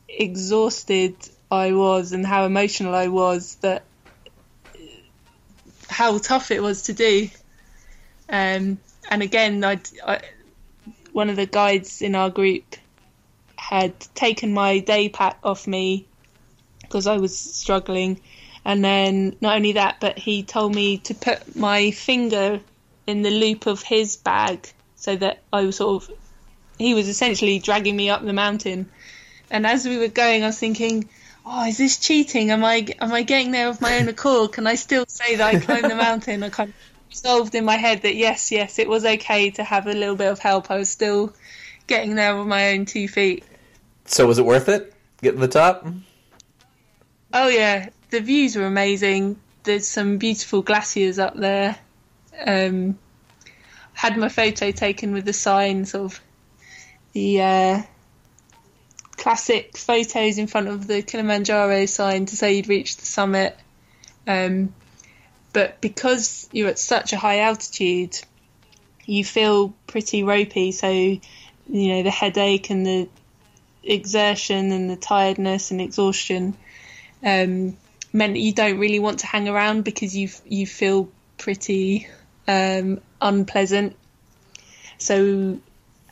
[0.08, 1.16] exhausted
[1.50, 3.56] I was and how emotional I was.
[3.62, 3.84] That
[5.92, 7.28] how tough it was to do.
[8.28, 8.78] Um,
[9.10, 10.20] and again, I'd, I,
[11.12, 12.64] one of the guides in our group
[13.56, 16.06] had taken my day pack off me
[16.80, 18.20] because I was struggling.
[18.64, 22.60] And then not only that, but he told me to put my finger
[23.06, 26.10] in the loop of his bag so that I was sort of
[26.78, 28.88] he was essentially dragging me up the mountain.
[29.50, 31.08] And as we were going, I was thinking,
[31.44, 32.50] "Oh, is this cheating?
[32.50, 34.52] Am I am I getting there of my own accord?
[34.52, 36.74] Can I still say that I climbed the mountain?" I kind of
[37.10, 40.30] resolved in my head that yes, yes, it was okay to have a little bit
[40.30, 40.70] of help.
[40.70, 41.34] I was still
[41.86, 43.44] getting there with my own two feet.
[44.04, 44.94] So was it worth it?
[45.20, 45.86] Getting to the top?
[47.34, 49.38] Oh yeah, the views were amazing.
[49.64, 51.76] There's some beautiful glaciers up there.
[52.44, 52.98] Um,
[53.92, 56.20] had my photo taken with the sign, sort of
[57.12, 57.82] the uh,
[59.22, 63.56] classic photos in front of the Kilimanjaro sign to say you'd reached the summit.
[64.26, 64.74] Um,
[65.52, 68.18] but because you're at such a high altitude,
[69.06, 70.72] you feel pretty ropey.
[70.72, 71.20] So, you
[71.68, 73.08] know, the headache and the
[73.84, 76.56] exertion and the tiredness and exhaustion
[77.22, 77.76] um,
[78.12, 81.08] meant that you don't really want to hang around because you you feel
[81.38, 82.08] pretty
[82.48, 83.94] um, unpleasant.
[84.98, 85.60] So,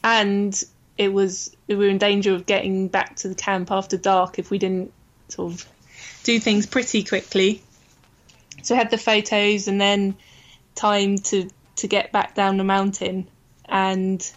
[0.05, 0.65] and
[1.01, 4.51] it was we were in danger of getting back to the camp after dark if
[4.51, 4.93] we didn't
[5.29, 5.67] sort of
[6.25, 7.63] do things pretty quickly.
[8.63, 10.15] So I had the photos and then
[10.75, 13.29] time to to get back down the mountain,
[13.65, 14.31] and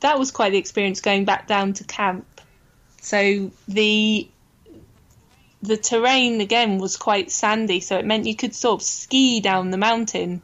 [0.00, 2.26] that was quite the experience going back down to camp.
[3.00, 4.28] So the
[5.62, 9.70] the terrain again was quite sandy, so it meant you could sort of ski down
[9.70, 10.42] the mountain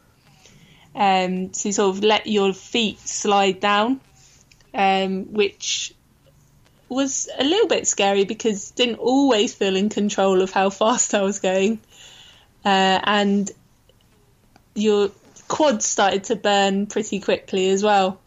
[0.94, 4.00] um, to sort of let your feet slide down,
[4.74, 5.94] um, which
[6.88, 11.22] was a little bit scary because didn't always feel in control of how fast I
[11.22, 11.80] was going,
[12.64, 13.50] uh, and
[14.74, 15.10] your
[15.48, 18.20] quads started to burn pretty quickly as well.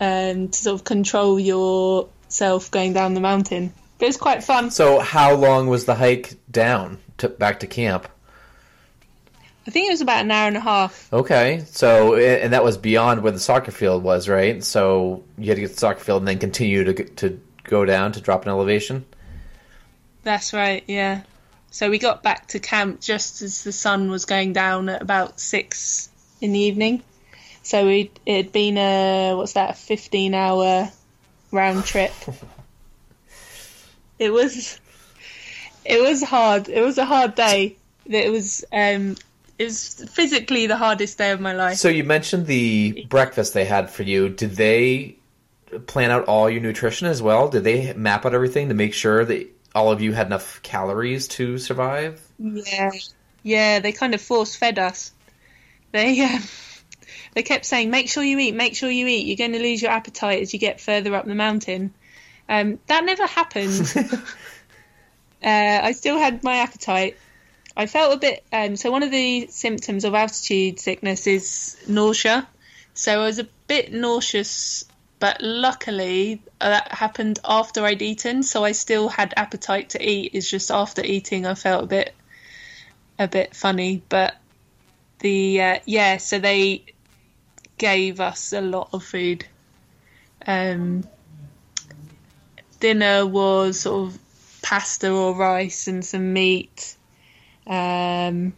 [0.00, 3.72] Um, to sort of control yourself going down the mountain.
[3.98, 4.72] But it was quite fun.
[4.72, 8.08] So how long was the hike down to back to camp?
[9.66, 11.12] I think it was about an hour and a half.
[11.12, 14.62] Okay, so and that was beyond where the soccer field was, right?
[14.62, 17.84] So you had to get to the soccer field and then continue to to go
[17.84, 19.04] down to drop an elevation.
[20.24, 21.22] That's right, yeah.
[21.70, 25.40] So we got back to camp just as the sun was going down at about
[25.40, 26.10] six
[26.40, 27.02] in the evening.
[27.62, 30.90] So we it had been a what's that, a fifteen hour
[31.52, 32.12] round trip.
[34.18, 34.80] it was
[35.84, 36.68] it was hard.
[36.68, 37.76] It was a hard day.
[38.06, 39.16] It was um
[39.62, 41.78] it was physically the hardest day of my life.
[41.78, 44.28] So you mentioned the breakfast they had for you.
[44.28, 45.16] Did they
[45.86, 47.48] plan out all your nutrition as well?
[47.48, 51.28] Did they map out everything to make sure that all of you had enough calories
[51.28, 52.20] to survive?
[52.38, 52.90] Yeah,
[53.42, 53.78] yeah.
[53.78, 55.12] They kind of force fed us.
[55.92, 56.42] They um,
[57.34, 58.54] they kept saying, "Make sure you eat.
[58.54, 59.26] Make sure you eat.
[59.26, 61.94] You're going to lose your appetite as you get further up the mountain."
[62.48, 63.92] Um, that never happened.
[65.42, 67.16] uh, I still had my appetite.
[67.76, 68.44] I felt a bit.
[68.52, 72.46] Um, so one of the symptoms of altitude sickness is nausea.
[72.94, 74.84] So I was a bit nauseous,
[75.18, 78.42] but luckily uh, that happened after I'd eaten.
[78.42, 80.32] So I still had appetite to eat.
[80.34, 82.14] It's just after eating I felt a bit,
[83.18, 84.02] a bit funny.
[84.08, 84.36] But
[85.20, 86.84] the uh, yeah, so they
[87.78, 89.46] gave us a lot of food.
[90.46, 91.04] Um,
[92.80, 94.18] dinner was sort of
[94.60, 96.96] pasta or rice and some meat.
[97.66, 98.54] Um,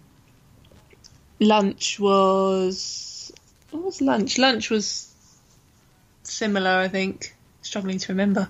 [1.41, 3.33] lunch was
[3.71, 4.39] what was lunch?
[4.39, 5.13] Lunch was
[6.23, 7.35] similar, I think.
[7.63, 8.49] Struggling to remember.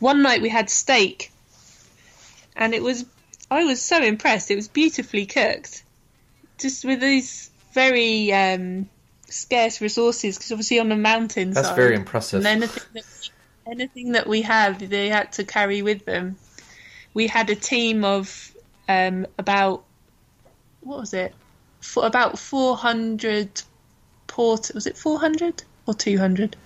[0.00, 1.32] One night we had steak,
[2.56, 3.04] and it was
[3.50, 4.50] I was so impressed.
[4.50, 5.82] It was beautifully cooked,
[6.58, 8.88] just with these very um,
[9.28, 10.36] scarce resources.
[10.36, 12.44] Because obviously on the mountain, That's very impressive.
[12.44, 13.30] And anything that,
[13.66, 16.36] anything that we had, they had to carry with them.
[17.14, 18.52] We had a team of
[18.88, 19.85] um, about
[20.86, 21.34] what was it?
[21.80, 23.62] For about 400
[24.26, 26.56] port was it 400 or 200?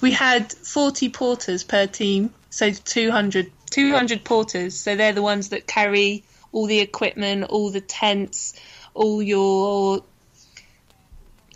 [0.00, 4.78] We had 40 porters per team, so 200 200 porters.
[4.78, 8.54] So they're the ones that carry all the equipment, all the tents,
[8.94, 10.02] all your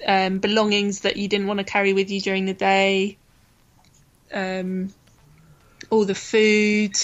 [0.06, 3.16] um, belongings that you didn't want to carry with you during the day,
[4.32, 4.92] um,
[5.90, 6.96] all the food,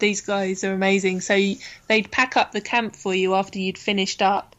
[0.00, 1.20] these guys are amazing.
[1.20, 1.34] So
[1.86, 4.56] they'd pack up the camp for you after you'd finished up.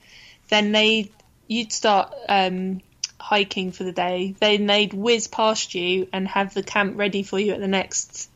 [0.50, 1.12] Then they
[1.48, 2.82] you'd start um,
[3.20, 4.36] hiking for the day.
[4.40, 8.30] Then they'd whiz past you and have the camp ready for you at the next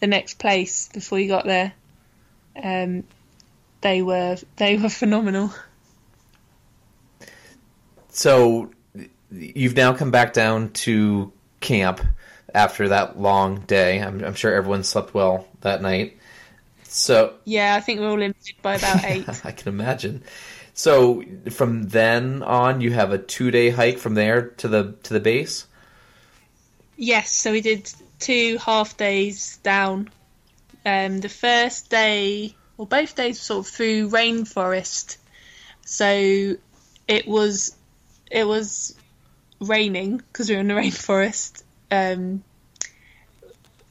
[0.00, 1.72] the next place before you got there.
[2.60, 3.04] Um,
[3.80, 5.52] they were they were phenomenal.
[8.08, 8.70] So
[9.30, 12.00] you've now come back down to camp
[12.54, 14.00] after that long day.
[14.00, 16.18] I'm, I'm sure everyone slept well that night.
[16.90, 19.28] So yeah, I think we're all in by about eight.
[19.44, 20.24] I can imagine.
[20.74, 25.14] So from then on, you have a two day hike from there to the to
[25.14, 25.66] the base.
[26.96, 30.10] Yes, so we did two half days down.
[30.84, 35.16] Um, the first day, or both days, were sort of through rainforest.
[35.84, 36.56] So
[37.06, 37.76] it was
[38.30, 38.96] it was
[39.60, 41.62] raining because we were in the rainforest.
[41.90, 42.42] Um,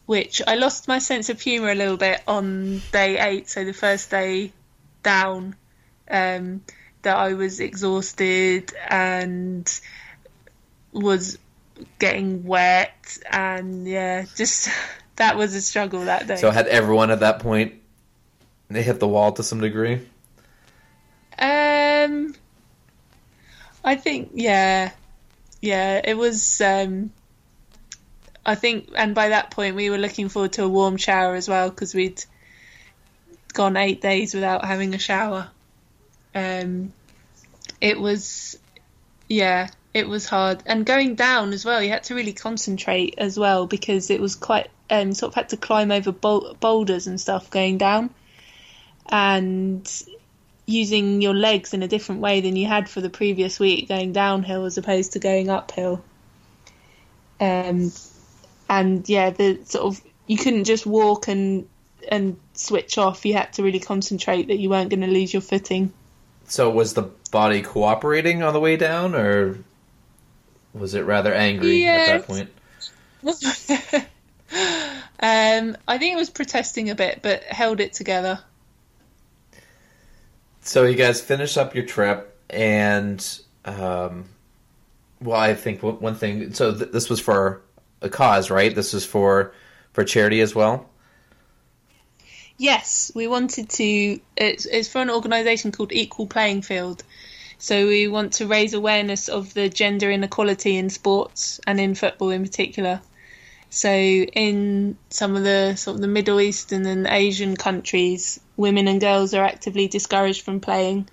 [0.10, 3.48] which I lost my sense of humour a little bit on day eight.
[3.48, 4.52] So the first day
[5.04, 5.56] down,
[6.10, 6.64] um,
[7.04, 9.72] that I was exhausted and
[10.92, 11.38] was
[12.00, 14.70] getting wet, and yeah, just
[15.18, 16.38] that was a struggle that day.
[16.38, 17.76] So had everyone at that point
[18.68, 20.08] they hit the wall to some degree.
[21.38, 22.34] Um,
[23.84, 24.90] I think yeah,
[25.62, 26.62] yeah, it was.
[26.62, 27.12] Um,
[28.46, 31.48] I think, and by that point we were looking forward to a warm shower as
[31.48, 32.24] well because we'd
[33.54, 35.50] gone eight days without having a shower.
[36.34, 36.94] Um,
[37.82, 38.58] it was,
[39.28, 41.82] yeah, it was hard, and going down as well.
[41.82, 45.50] You had to really concentrate as well because it was quite um, sort of had
[45.50, 48.10] to climb over bou- boulders and stuff going down,
[49.08, 49.90] and
[50.66, 54.14] using your legs in a different way than you had for the previous week, going
[54.14, 56.04] downhill as opposed to going uphill.
[57.40, 57.92] Um,
[58.70, 61.68] and yeah, the sort of you couldn't just walk and
[62.08, 63.26] and switch off.
[63.26, 65.92] You had to really concentrate that you weren't going to lose your footing.
[66.48, 69.58] So was the body cooperating on the way down, or
[70.74, 72.50] was it rather angry at that point?
[75.20, 78.40] um, I think it was protesting a bit, but held it together.
[80.62, 83.26] So you guys finish up your trip, and
[83.66, 84.26] um,
[85.22, 86.54] well, I think one one thing.
[86.54, 87.62] So th- this was for
[88.02, 88.74] a cause, right?
[88.74, 89.54] This is for
[89.94, 90.90] for charity as well.
[92.58, 94.20] Yes, we wanted to.
[94.36, 97.04] It's, it's for an organisation called Equal Playing Field.
[97.58, 102.30] So we want to raise awareness of the gender inequality in sports and in football
[102.30, 103.02] in particular.
[103.70, 109.00] So in some of the sort of the Middle Eastern and Asian countries, women and
[109.00, 111.10] girls are actively discouraged from playing.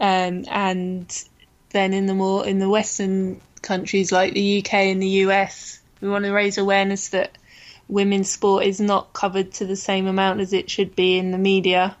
[0.00, 1.24] Um, and
[1.70, 6.08] then in the more in the Western countries like the UK and the US, we
[6.08, 7.36] want to raise awareness that
[7.88, 11.38] women's sport is not covered to the same amount as it should be in the
[11.38, 11.96] media,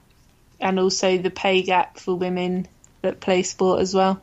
[0.60, 2.66] and also the pay gap for women
[3.02, 4.20] that play sport as well.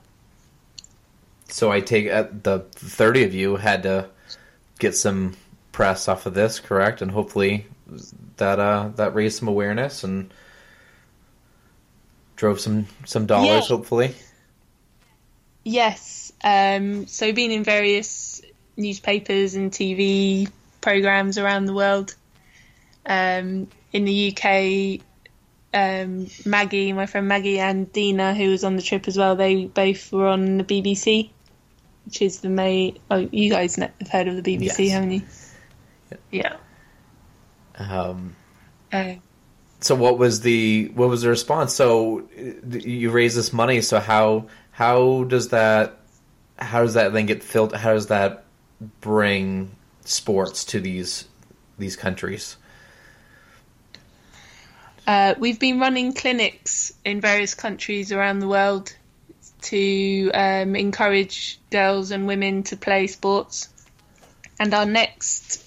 [1.50, 4.10] So I take uh, the thirty of you had to
[4.80, 5.36] get some
[5.72, 7.02] press off of this, correct?
[7.02, 7.68] And hopefully
[8.38, 10.34] that uh, that raised some awareness and
[12.36, 13.70] drove some some dollars.
[13.70, 13.76] Yeah.
[13.76, 14.16] Hopefully,
[15.64, 16.26] Yes.
[16.44, 18.42] Um, so been in various
[18.76, 20.50] newspapers and TV
[20.82, 22.16] programs around the world.
[23.06, 25.02] Um, in the UK,
[25.74, 29.66] um, Maggie, my friend Maggie, and Dina, who was on the trip as well, they
[29.66, 31.30] both were on the BBC,
[32.06, 33.00] which is the main.
[33.10, 34.92] Oh, you guys have heard of the BBC, Yes.
[34.92, 35.22] haven't you?
[36.32, 36.56] Yeah.
[37.78, 38.36] um,
[38.92, 39.16] Uh,
[39.80, 41.74] so what was the what was the response?
[41.74, 43.82] So uh, you raise this money.
[43.82, 45.97] So how how does that
[46.58, 47.74] how does that then get filled?
[47.74, 48.43] How does that
[49.01, 51.26] bring sports to these
[51.78, 52.58] these countries?
[55.05, 58.93] Uh, we've been running clinics in various countries around the world
[59.62, 63.70] to um, encourage girls and women to play sports.
[64.60, 65.64] And our next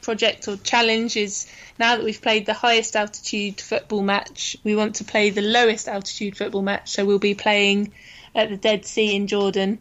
[0.00, 1.46] project or challenge is
[1.78, 5.86] now that we've played the highest altitude football match, we want to play the lowest
[5.86, 6.90] altitude football match.
[6.90, 7.92] So we'll be playing
[8.34, 9.78] at the Dead Sea in Jordan.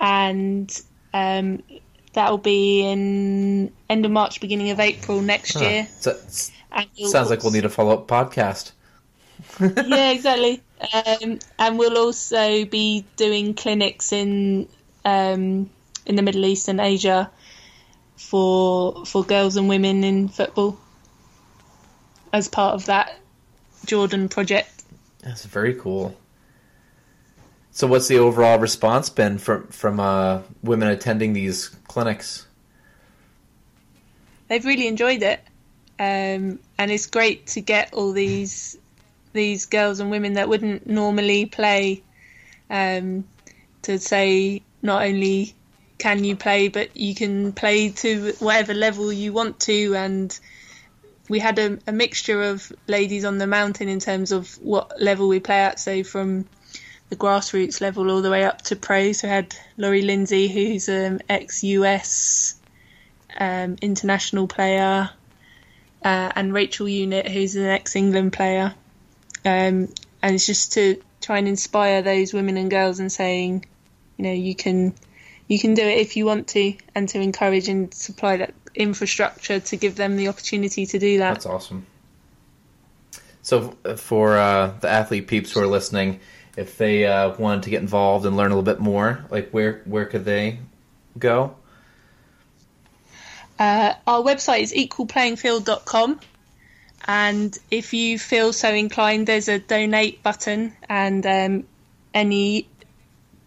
[0.00, 0.82] And
[1.12, 1.62] um,
[2.12, 5.86] that'll be in end of March, beginning of April next year.
[6.00, 6.16] So,
[7.06, 8.72] sounds like we'll need a follow up podcast.
[9.60, 10.62] yeah, exactly.
[10.92, 14.68] Um, and we'll also be doing clinics in
[15.04, 15.70] um,
[16.06, 17.30] in the Middle East and Asia
[18.16, 20.78] for for girls and women in football
[22.32, 23.14] as part of that
[23.86, 24.84] Jordan project.
[25.20, 26.16] That's very cool.
[27.72, 32.46] So, what's the overall response been from from uh, women attending these clinics?
[34.48, 35.40] They've really enjoyed it,
[35.98, 38.76] um, and it's great to get all these
[39.32, 42.02] these girls and women that wouldn't normally play
[42.68, 43.24] um,
[43.82, 45.54] to say not only
[45.98, 49.94] can you play, but you can play to whatever level you want to.
[49.94, 50.36] And
[51.28, 55.28] we had a, a mixture of ladies on the mountain in terms of what level
[55.28, 55.78] we play at.
[55.78, 56.46] So from
[57.10, 59.12] the grassroots level all the way up to pro.
[59.12, 62.54] So we had Lori Lindsey, who's an ex-US
[63.38, 65.10] um, international player,
[66.02, 68.74] uh, and Rachel Unitt, who's an ex-England player.
[69.44, 69.88] Um,
[70.22, 73.66] and it's just to try and inspire those women and girls and saying,
[74.16, 74.94] you know, you can
[75.48, 79.58] you can do it if you want to, and to encourage and supply that infrastructure
[79.58, 81.34] to give them the opportunity to do that.
[81.34, 81.86] That's awesome.
[83.42, 86.20] So, for uh, the athlete peeps who are listening,
[86.56, 89.82] if they uh, wanted to get involved and learn a little bit more, like where
[89.84, 90.58] where could they
[91.18, 91.56] go?
[93.58, 96.20] Uh, our website is equalplayingfield.com.
[97.06, 101.64] And if you feel so inclined, there's a donate button, and um,
[102.12, 102.68] any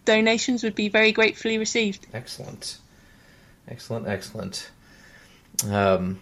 [0.04, 2.06] donations would be very gratefully received.
[2.12, 2.78] Excellent.
[3.68, 4.70] Excellent, excellent.
[5.68, 6.20] Um,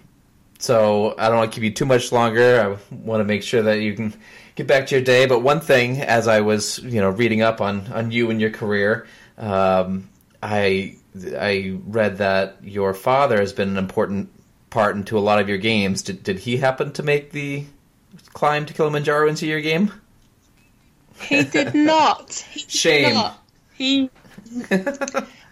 [0.58, 2.60] so I don't want to keep you too much longer.
[2.60, 4.14] I want to make sure that you can
[4.54, 5.26] get back to your day.
[5.26, 8.50] But one thing, as I was, you know, reading up on on you and your
[8.50, 9.06] career,
[9.38, 10.08] um,
[10.42, 10.96] I
[11.38, 14.30] I read that your father has been an important
[14.70, 16.02] part into a lot of your games.
[16.02, 17.64] Did did he happen to make the
[18.32, 19.92] climb to Kilimanjaro into your game?
[21.20, 22.32] He did not.
[22.32, 23.14] He did Shame.
[23.14, 23.38] not.
[23.74, 24.10] He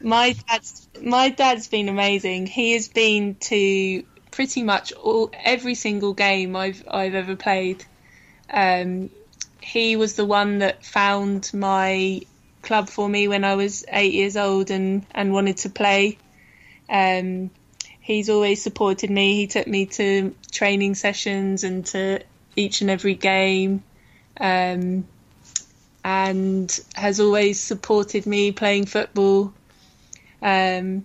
[0.01, 2.47] my dad's my dad's been amazing.
[2.47, 7.85] He has been to pretty much all every single game I've I've ever played.
[8.53, 9.11] Um,
[9.61, 12.23] he was the one that found my
[12.63, 16.19] club for me when I was eight years old and and wanted to play.
[16.89, 17.51] Um,
[18.01, 19.37] he's always supported me.
[19.37, 22.21] He took me to training sessions and to
[22.57, 23.85] each and every game.
[24.39, 25.07] Um,
[26.05, 29.53] and has always supported me playing football.
[30.43, 31.05] Um,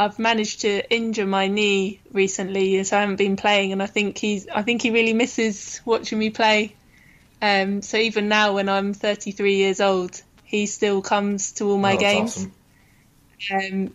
[0.00, 4.16] I've managed to injure my knee recently, so I haven't been playing, and I think
[4.16, 4.48] he's.
[4.48, 6.74] I think he really misses watching me play.
[7.42, 11.96] Um, so even now, when I'm 33 years old, he still comes to all my
[11.96, 12.38] Oh, games.
[12.38, 12.52] awesome.
[13.52, 13.94] Um,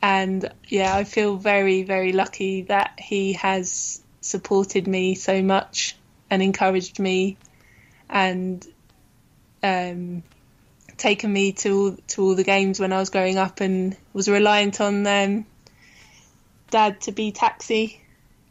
[0.00, 5.96] and yeah, I feel very, very lucky that he has supported me so much
[6.30, 7.36] and encouraged me
[8.08, 8.64] and
[9.64, 10.22] um,
[10.96, 14.28] taken me to all, to all the games when I was growing up and was
[14.28, 15.46] reliant on um,
[16.70, 18.00] dad to be taxi.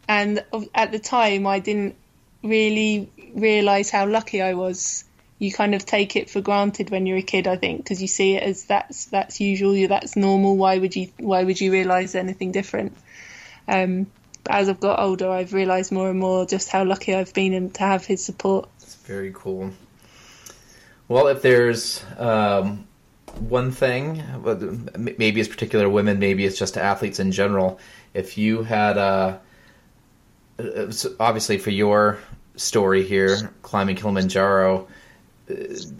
[0.07, 1.95] And at the time, I didn't
[2.43, 5.03] really realise how lucky I was.
[5.39, 8.07] You kind of take it for granted when you're a kid, I think, because you
[8.07, 10.55] see it as that's that's usual, that's normal.
[10.55, 12.95] Why would you Why would you realise anything different?
[13.67, 14.07] Um,
[14.43, 17.53] but as I've got older, I've realised more and more just how lucky I've been
[17.53, 18.69] and to have his support.
[18.81, 19.71] It's very cool.
[21.11, 22.87] Well, if there's um,
[23.37, 24.23] one thing,
[24.97, 27.81] maybe it's particular women, maybe it's just athletes in general.
[28.13, 29.39] If you had, uh,
[30.57, 32.17] uh, obviously for your
[32.55, 34.87] story here, climbing Kilimanjaro,
[35.49, 35.53] uh,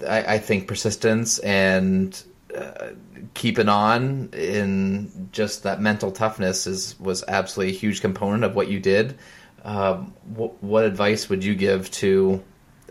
[0.08, 2.24] I, I think persistence and
[2.58, 2.92] uh,
[3.34, 8.70] keeping on in just that mental toughness is was absolutely a huge component of what
[8.70, 9.18] you did.
[9.66, 12.42] Um, what, what advice would you give to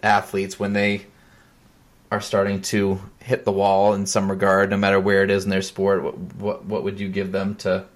[0.02, 1.06] athletes when they
[2.10, 5.50] are starting to hit the wall in some regard, no matter where it is in
[5.50, 6.02] their sport?
[6.02, 7.86] What what, what would you give them to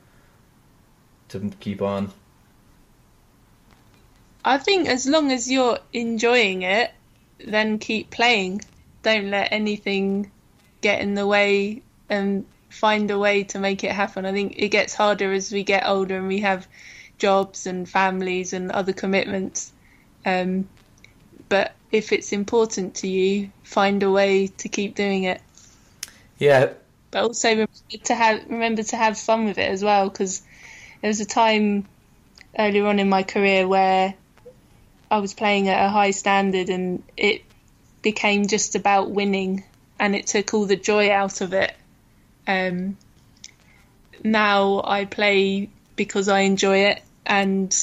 [1.28, 2.12] to keep on?
[4.44, 6.92] I think as long as you're enjoying it,
[7.38, 8.60] then keep playing.
[9.02, 10.30] Don't let anything
[10.80, 14.26] get in the way and find a way to make it happen.
[14.26, 16.68] I think it gets harder as we get older and we have
[17.18, 19.72] jobs and families and other commitments.
[20.26, 20.68] Um,
[21.48, 25.40] but if it's important to you, find a way to keep doing it.
[26.38, 26.72] Yeah,
[27.10, 27.70] But also remember
[28.04, 30.42] to have remember to have fun with it as well, because
[31.00, 31.86] there was a time
[32.58, 34.14] earlier on in my career where
[35.10, 37.42] I was playing at a high standard and it
[38.02, 39.64] became just about winning
[39.98, 41.74] and it took all the joy out of it.
[42.46, 42.96] Um,
[44.22, 47.74] now I play because I enjoy it and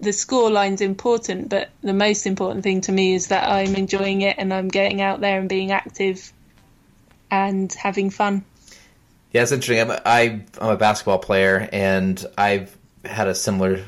[0.00, 4.22] the score line's important, but the most important thing to me is that I'm enjoying
[4.22, 6.32] it and I'm getting out there and being active
[7.30, 8.44] and having fun.
[9.32, 9.80] Yeah, it's interesting.
[9.80, 13.84] I'm a, I, I'm a basketball player, and I've had a similar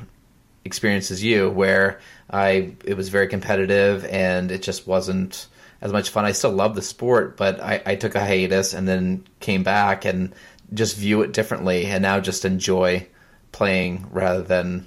[0.65, 2.01] experience as you, where
[2.31, 5.49] I it was very competitive, and it just wasn't
[5.81, 6.25] as much fun.
[6.25, 10.05] I still love the sport, but I, I took a hiatus and then came back
[10.05, 10.33] and
[10.73, 13.09] just view it differently, and now just enjoy
[13.51, 14.87] playing rather than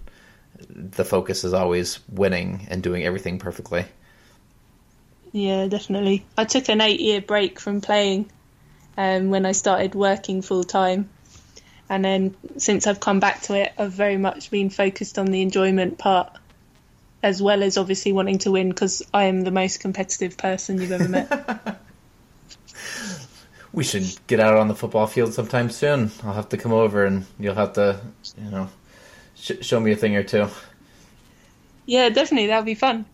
[0.76, 3.86] the focus is always winning and doing everything perfectly.
[5.32, 6.26] Yeah, definitely.
[6.38, 8.30] I took an eight year break from playing
[8.97, 11.09] um, when I started working full time.
[11.89, 15.41] And then since I've come back to it, I've very much been focused on the
[15.41, 16.32] enjoyment part,
[17.21, 20.91] as well as obviously wanting to win because I am the most competitive person you've
[20.91, 21.82] ever met.
[23.71, 26.09] We should get out on the football field sometime soon.
[26.23, 27.99] I'll have to come over, and you'll have to,
[28.41, 28.69] you know,
[29.45, 30.47] sh- show me a thing or two.
[31.85, 32.47] yeah, definitely.
[32.47, 33.05] That would be fun.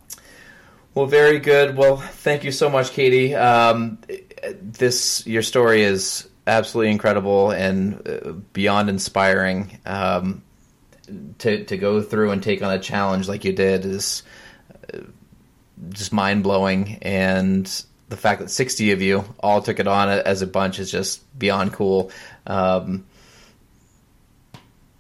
[0.94, 1.78] Well, very good.
[1.78, 3.36] Well, thank you so much, Katie.
[3.36, 4.00] Um,
[4.62, 9.80] this your story is absolutely incredible and uh, beyond inspiring.
[9.86, 10.44] Um,
[11.40, 14.24] to to go through and take on a challenge like you did is
[14.94, 15.00] uh,
[15.90, 17.66] just mind blowing, and
[18.10, 21.22] the fact that sixty of you all took it on as a bunch is just
[21.38, 22.12] beyond cool.
[22.48, 23.06] Um,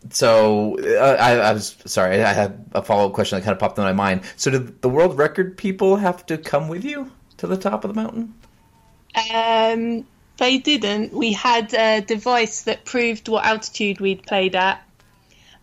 [0.10, 2.24] so uh, I, I, was sorry.
[2.24, 4.22] I had a follow up question that kind of popped in my mind.
[4.36, 7.93] So did the world record people have to come with you to the top of
[7.93, 8.34] the mountain?
[9.34, 10.06] Um,
[10.38, 11.14] they didn't.
[11.14, 14.82] We had a device that proved what altitude we'd played at,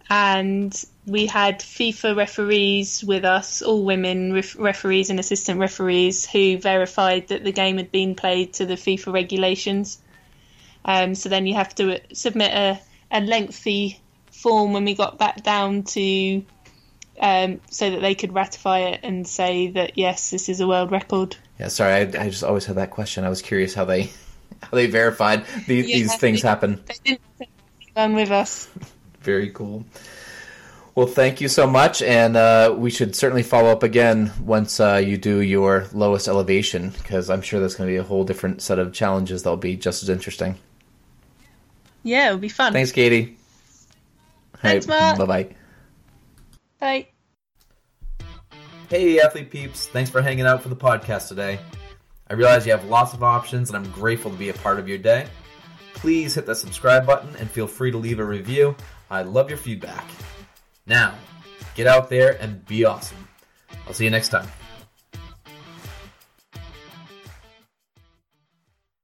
[0.08, 0.72] and
[1.04, 7.28] we had FIFA referees with us, all women ref- referees and assistant referees, who verified
[7.28, 9.98] that the game had been played to the FIFA regulations.
[10.84, 12.80] Um, so then you have to submit a,
[13.10, 14.00] a lengthy
[14.38, 16.42] form when we got back down to
[17.20, 20.90] um, so that they could ratify it and say that yes, this is a world
[20.90, 21.36] record.
[21.58, 23.24] Yeah, sorry, I, I just always had that question.
[23.24, 24.10] I was curious how they
[24.62, 26.82] how they verified these, yeah, these things they, happen.
[26.86, 27.18] They
[27.96, 28.68] didn't with us.
[29.20, 29.84] Very cool.
[30.94, 34.96] Well, thank you so much, and uh, we should certainly follow up again once uh,
[34.96, 38.62] you do your lowest elevation, because I'm sure there's going to be a whole different
[38.62, 40.56] set of challenges that'll be just as interesting.
[42.02, 42.72] Yeah, it'll be fun.
[42.72, 43.37] Thanks, Katie.
[44.62, 45.18] Thanks, Mark.
[45.18, 45.54] Bye-bye.
[46.80, 47.08] Bye.
[48.88, 49.86] Hey, athlete peeps.
[49.86, 51.58] Thanks for hanging out for the podcast today.
[52.30, 54.88] I realize you have lots of options, and I'm grateful to be a part of
[54.88, 55.26] your day.
[55.94, 58.76] Please hit that subscribe button and feel free to leave a review.
[59.10, 60.04] I love your feedback.
[60.86, 61.14] Now,
[61.74, 63.28] get out there and be awesome.
[63.86, 64.48] I'll see you next time.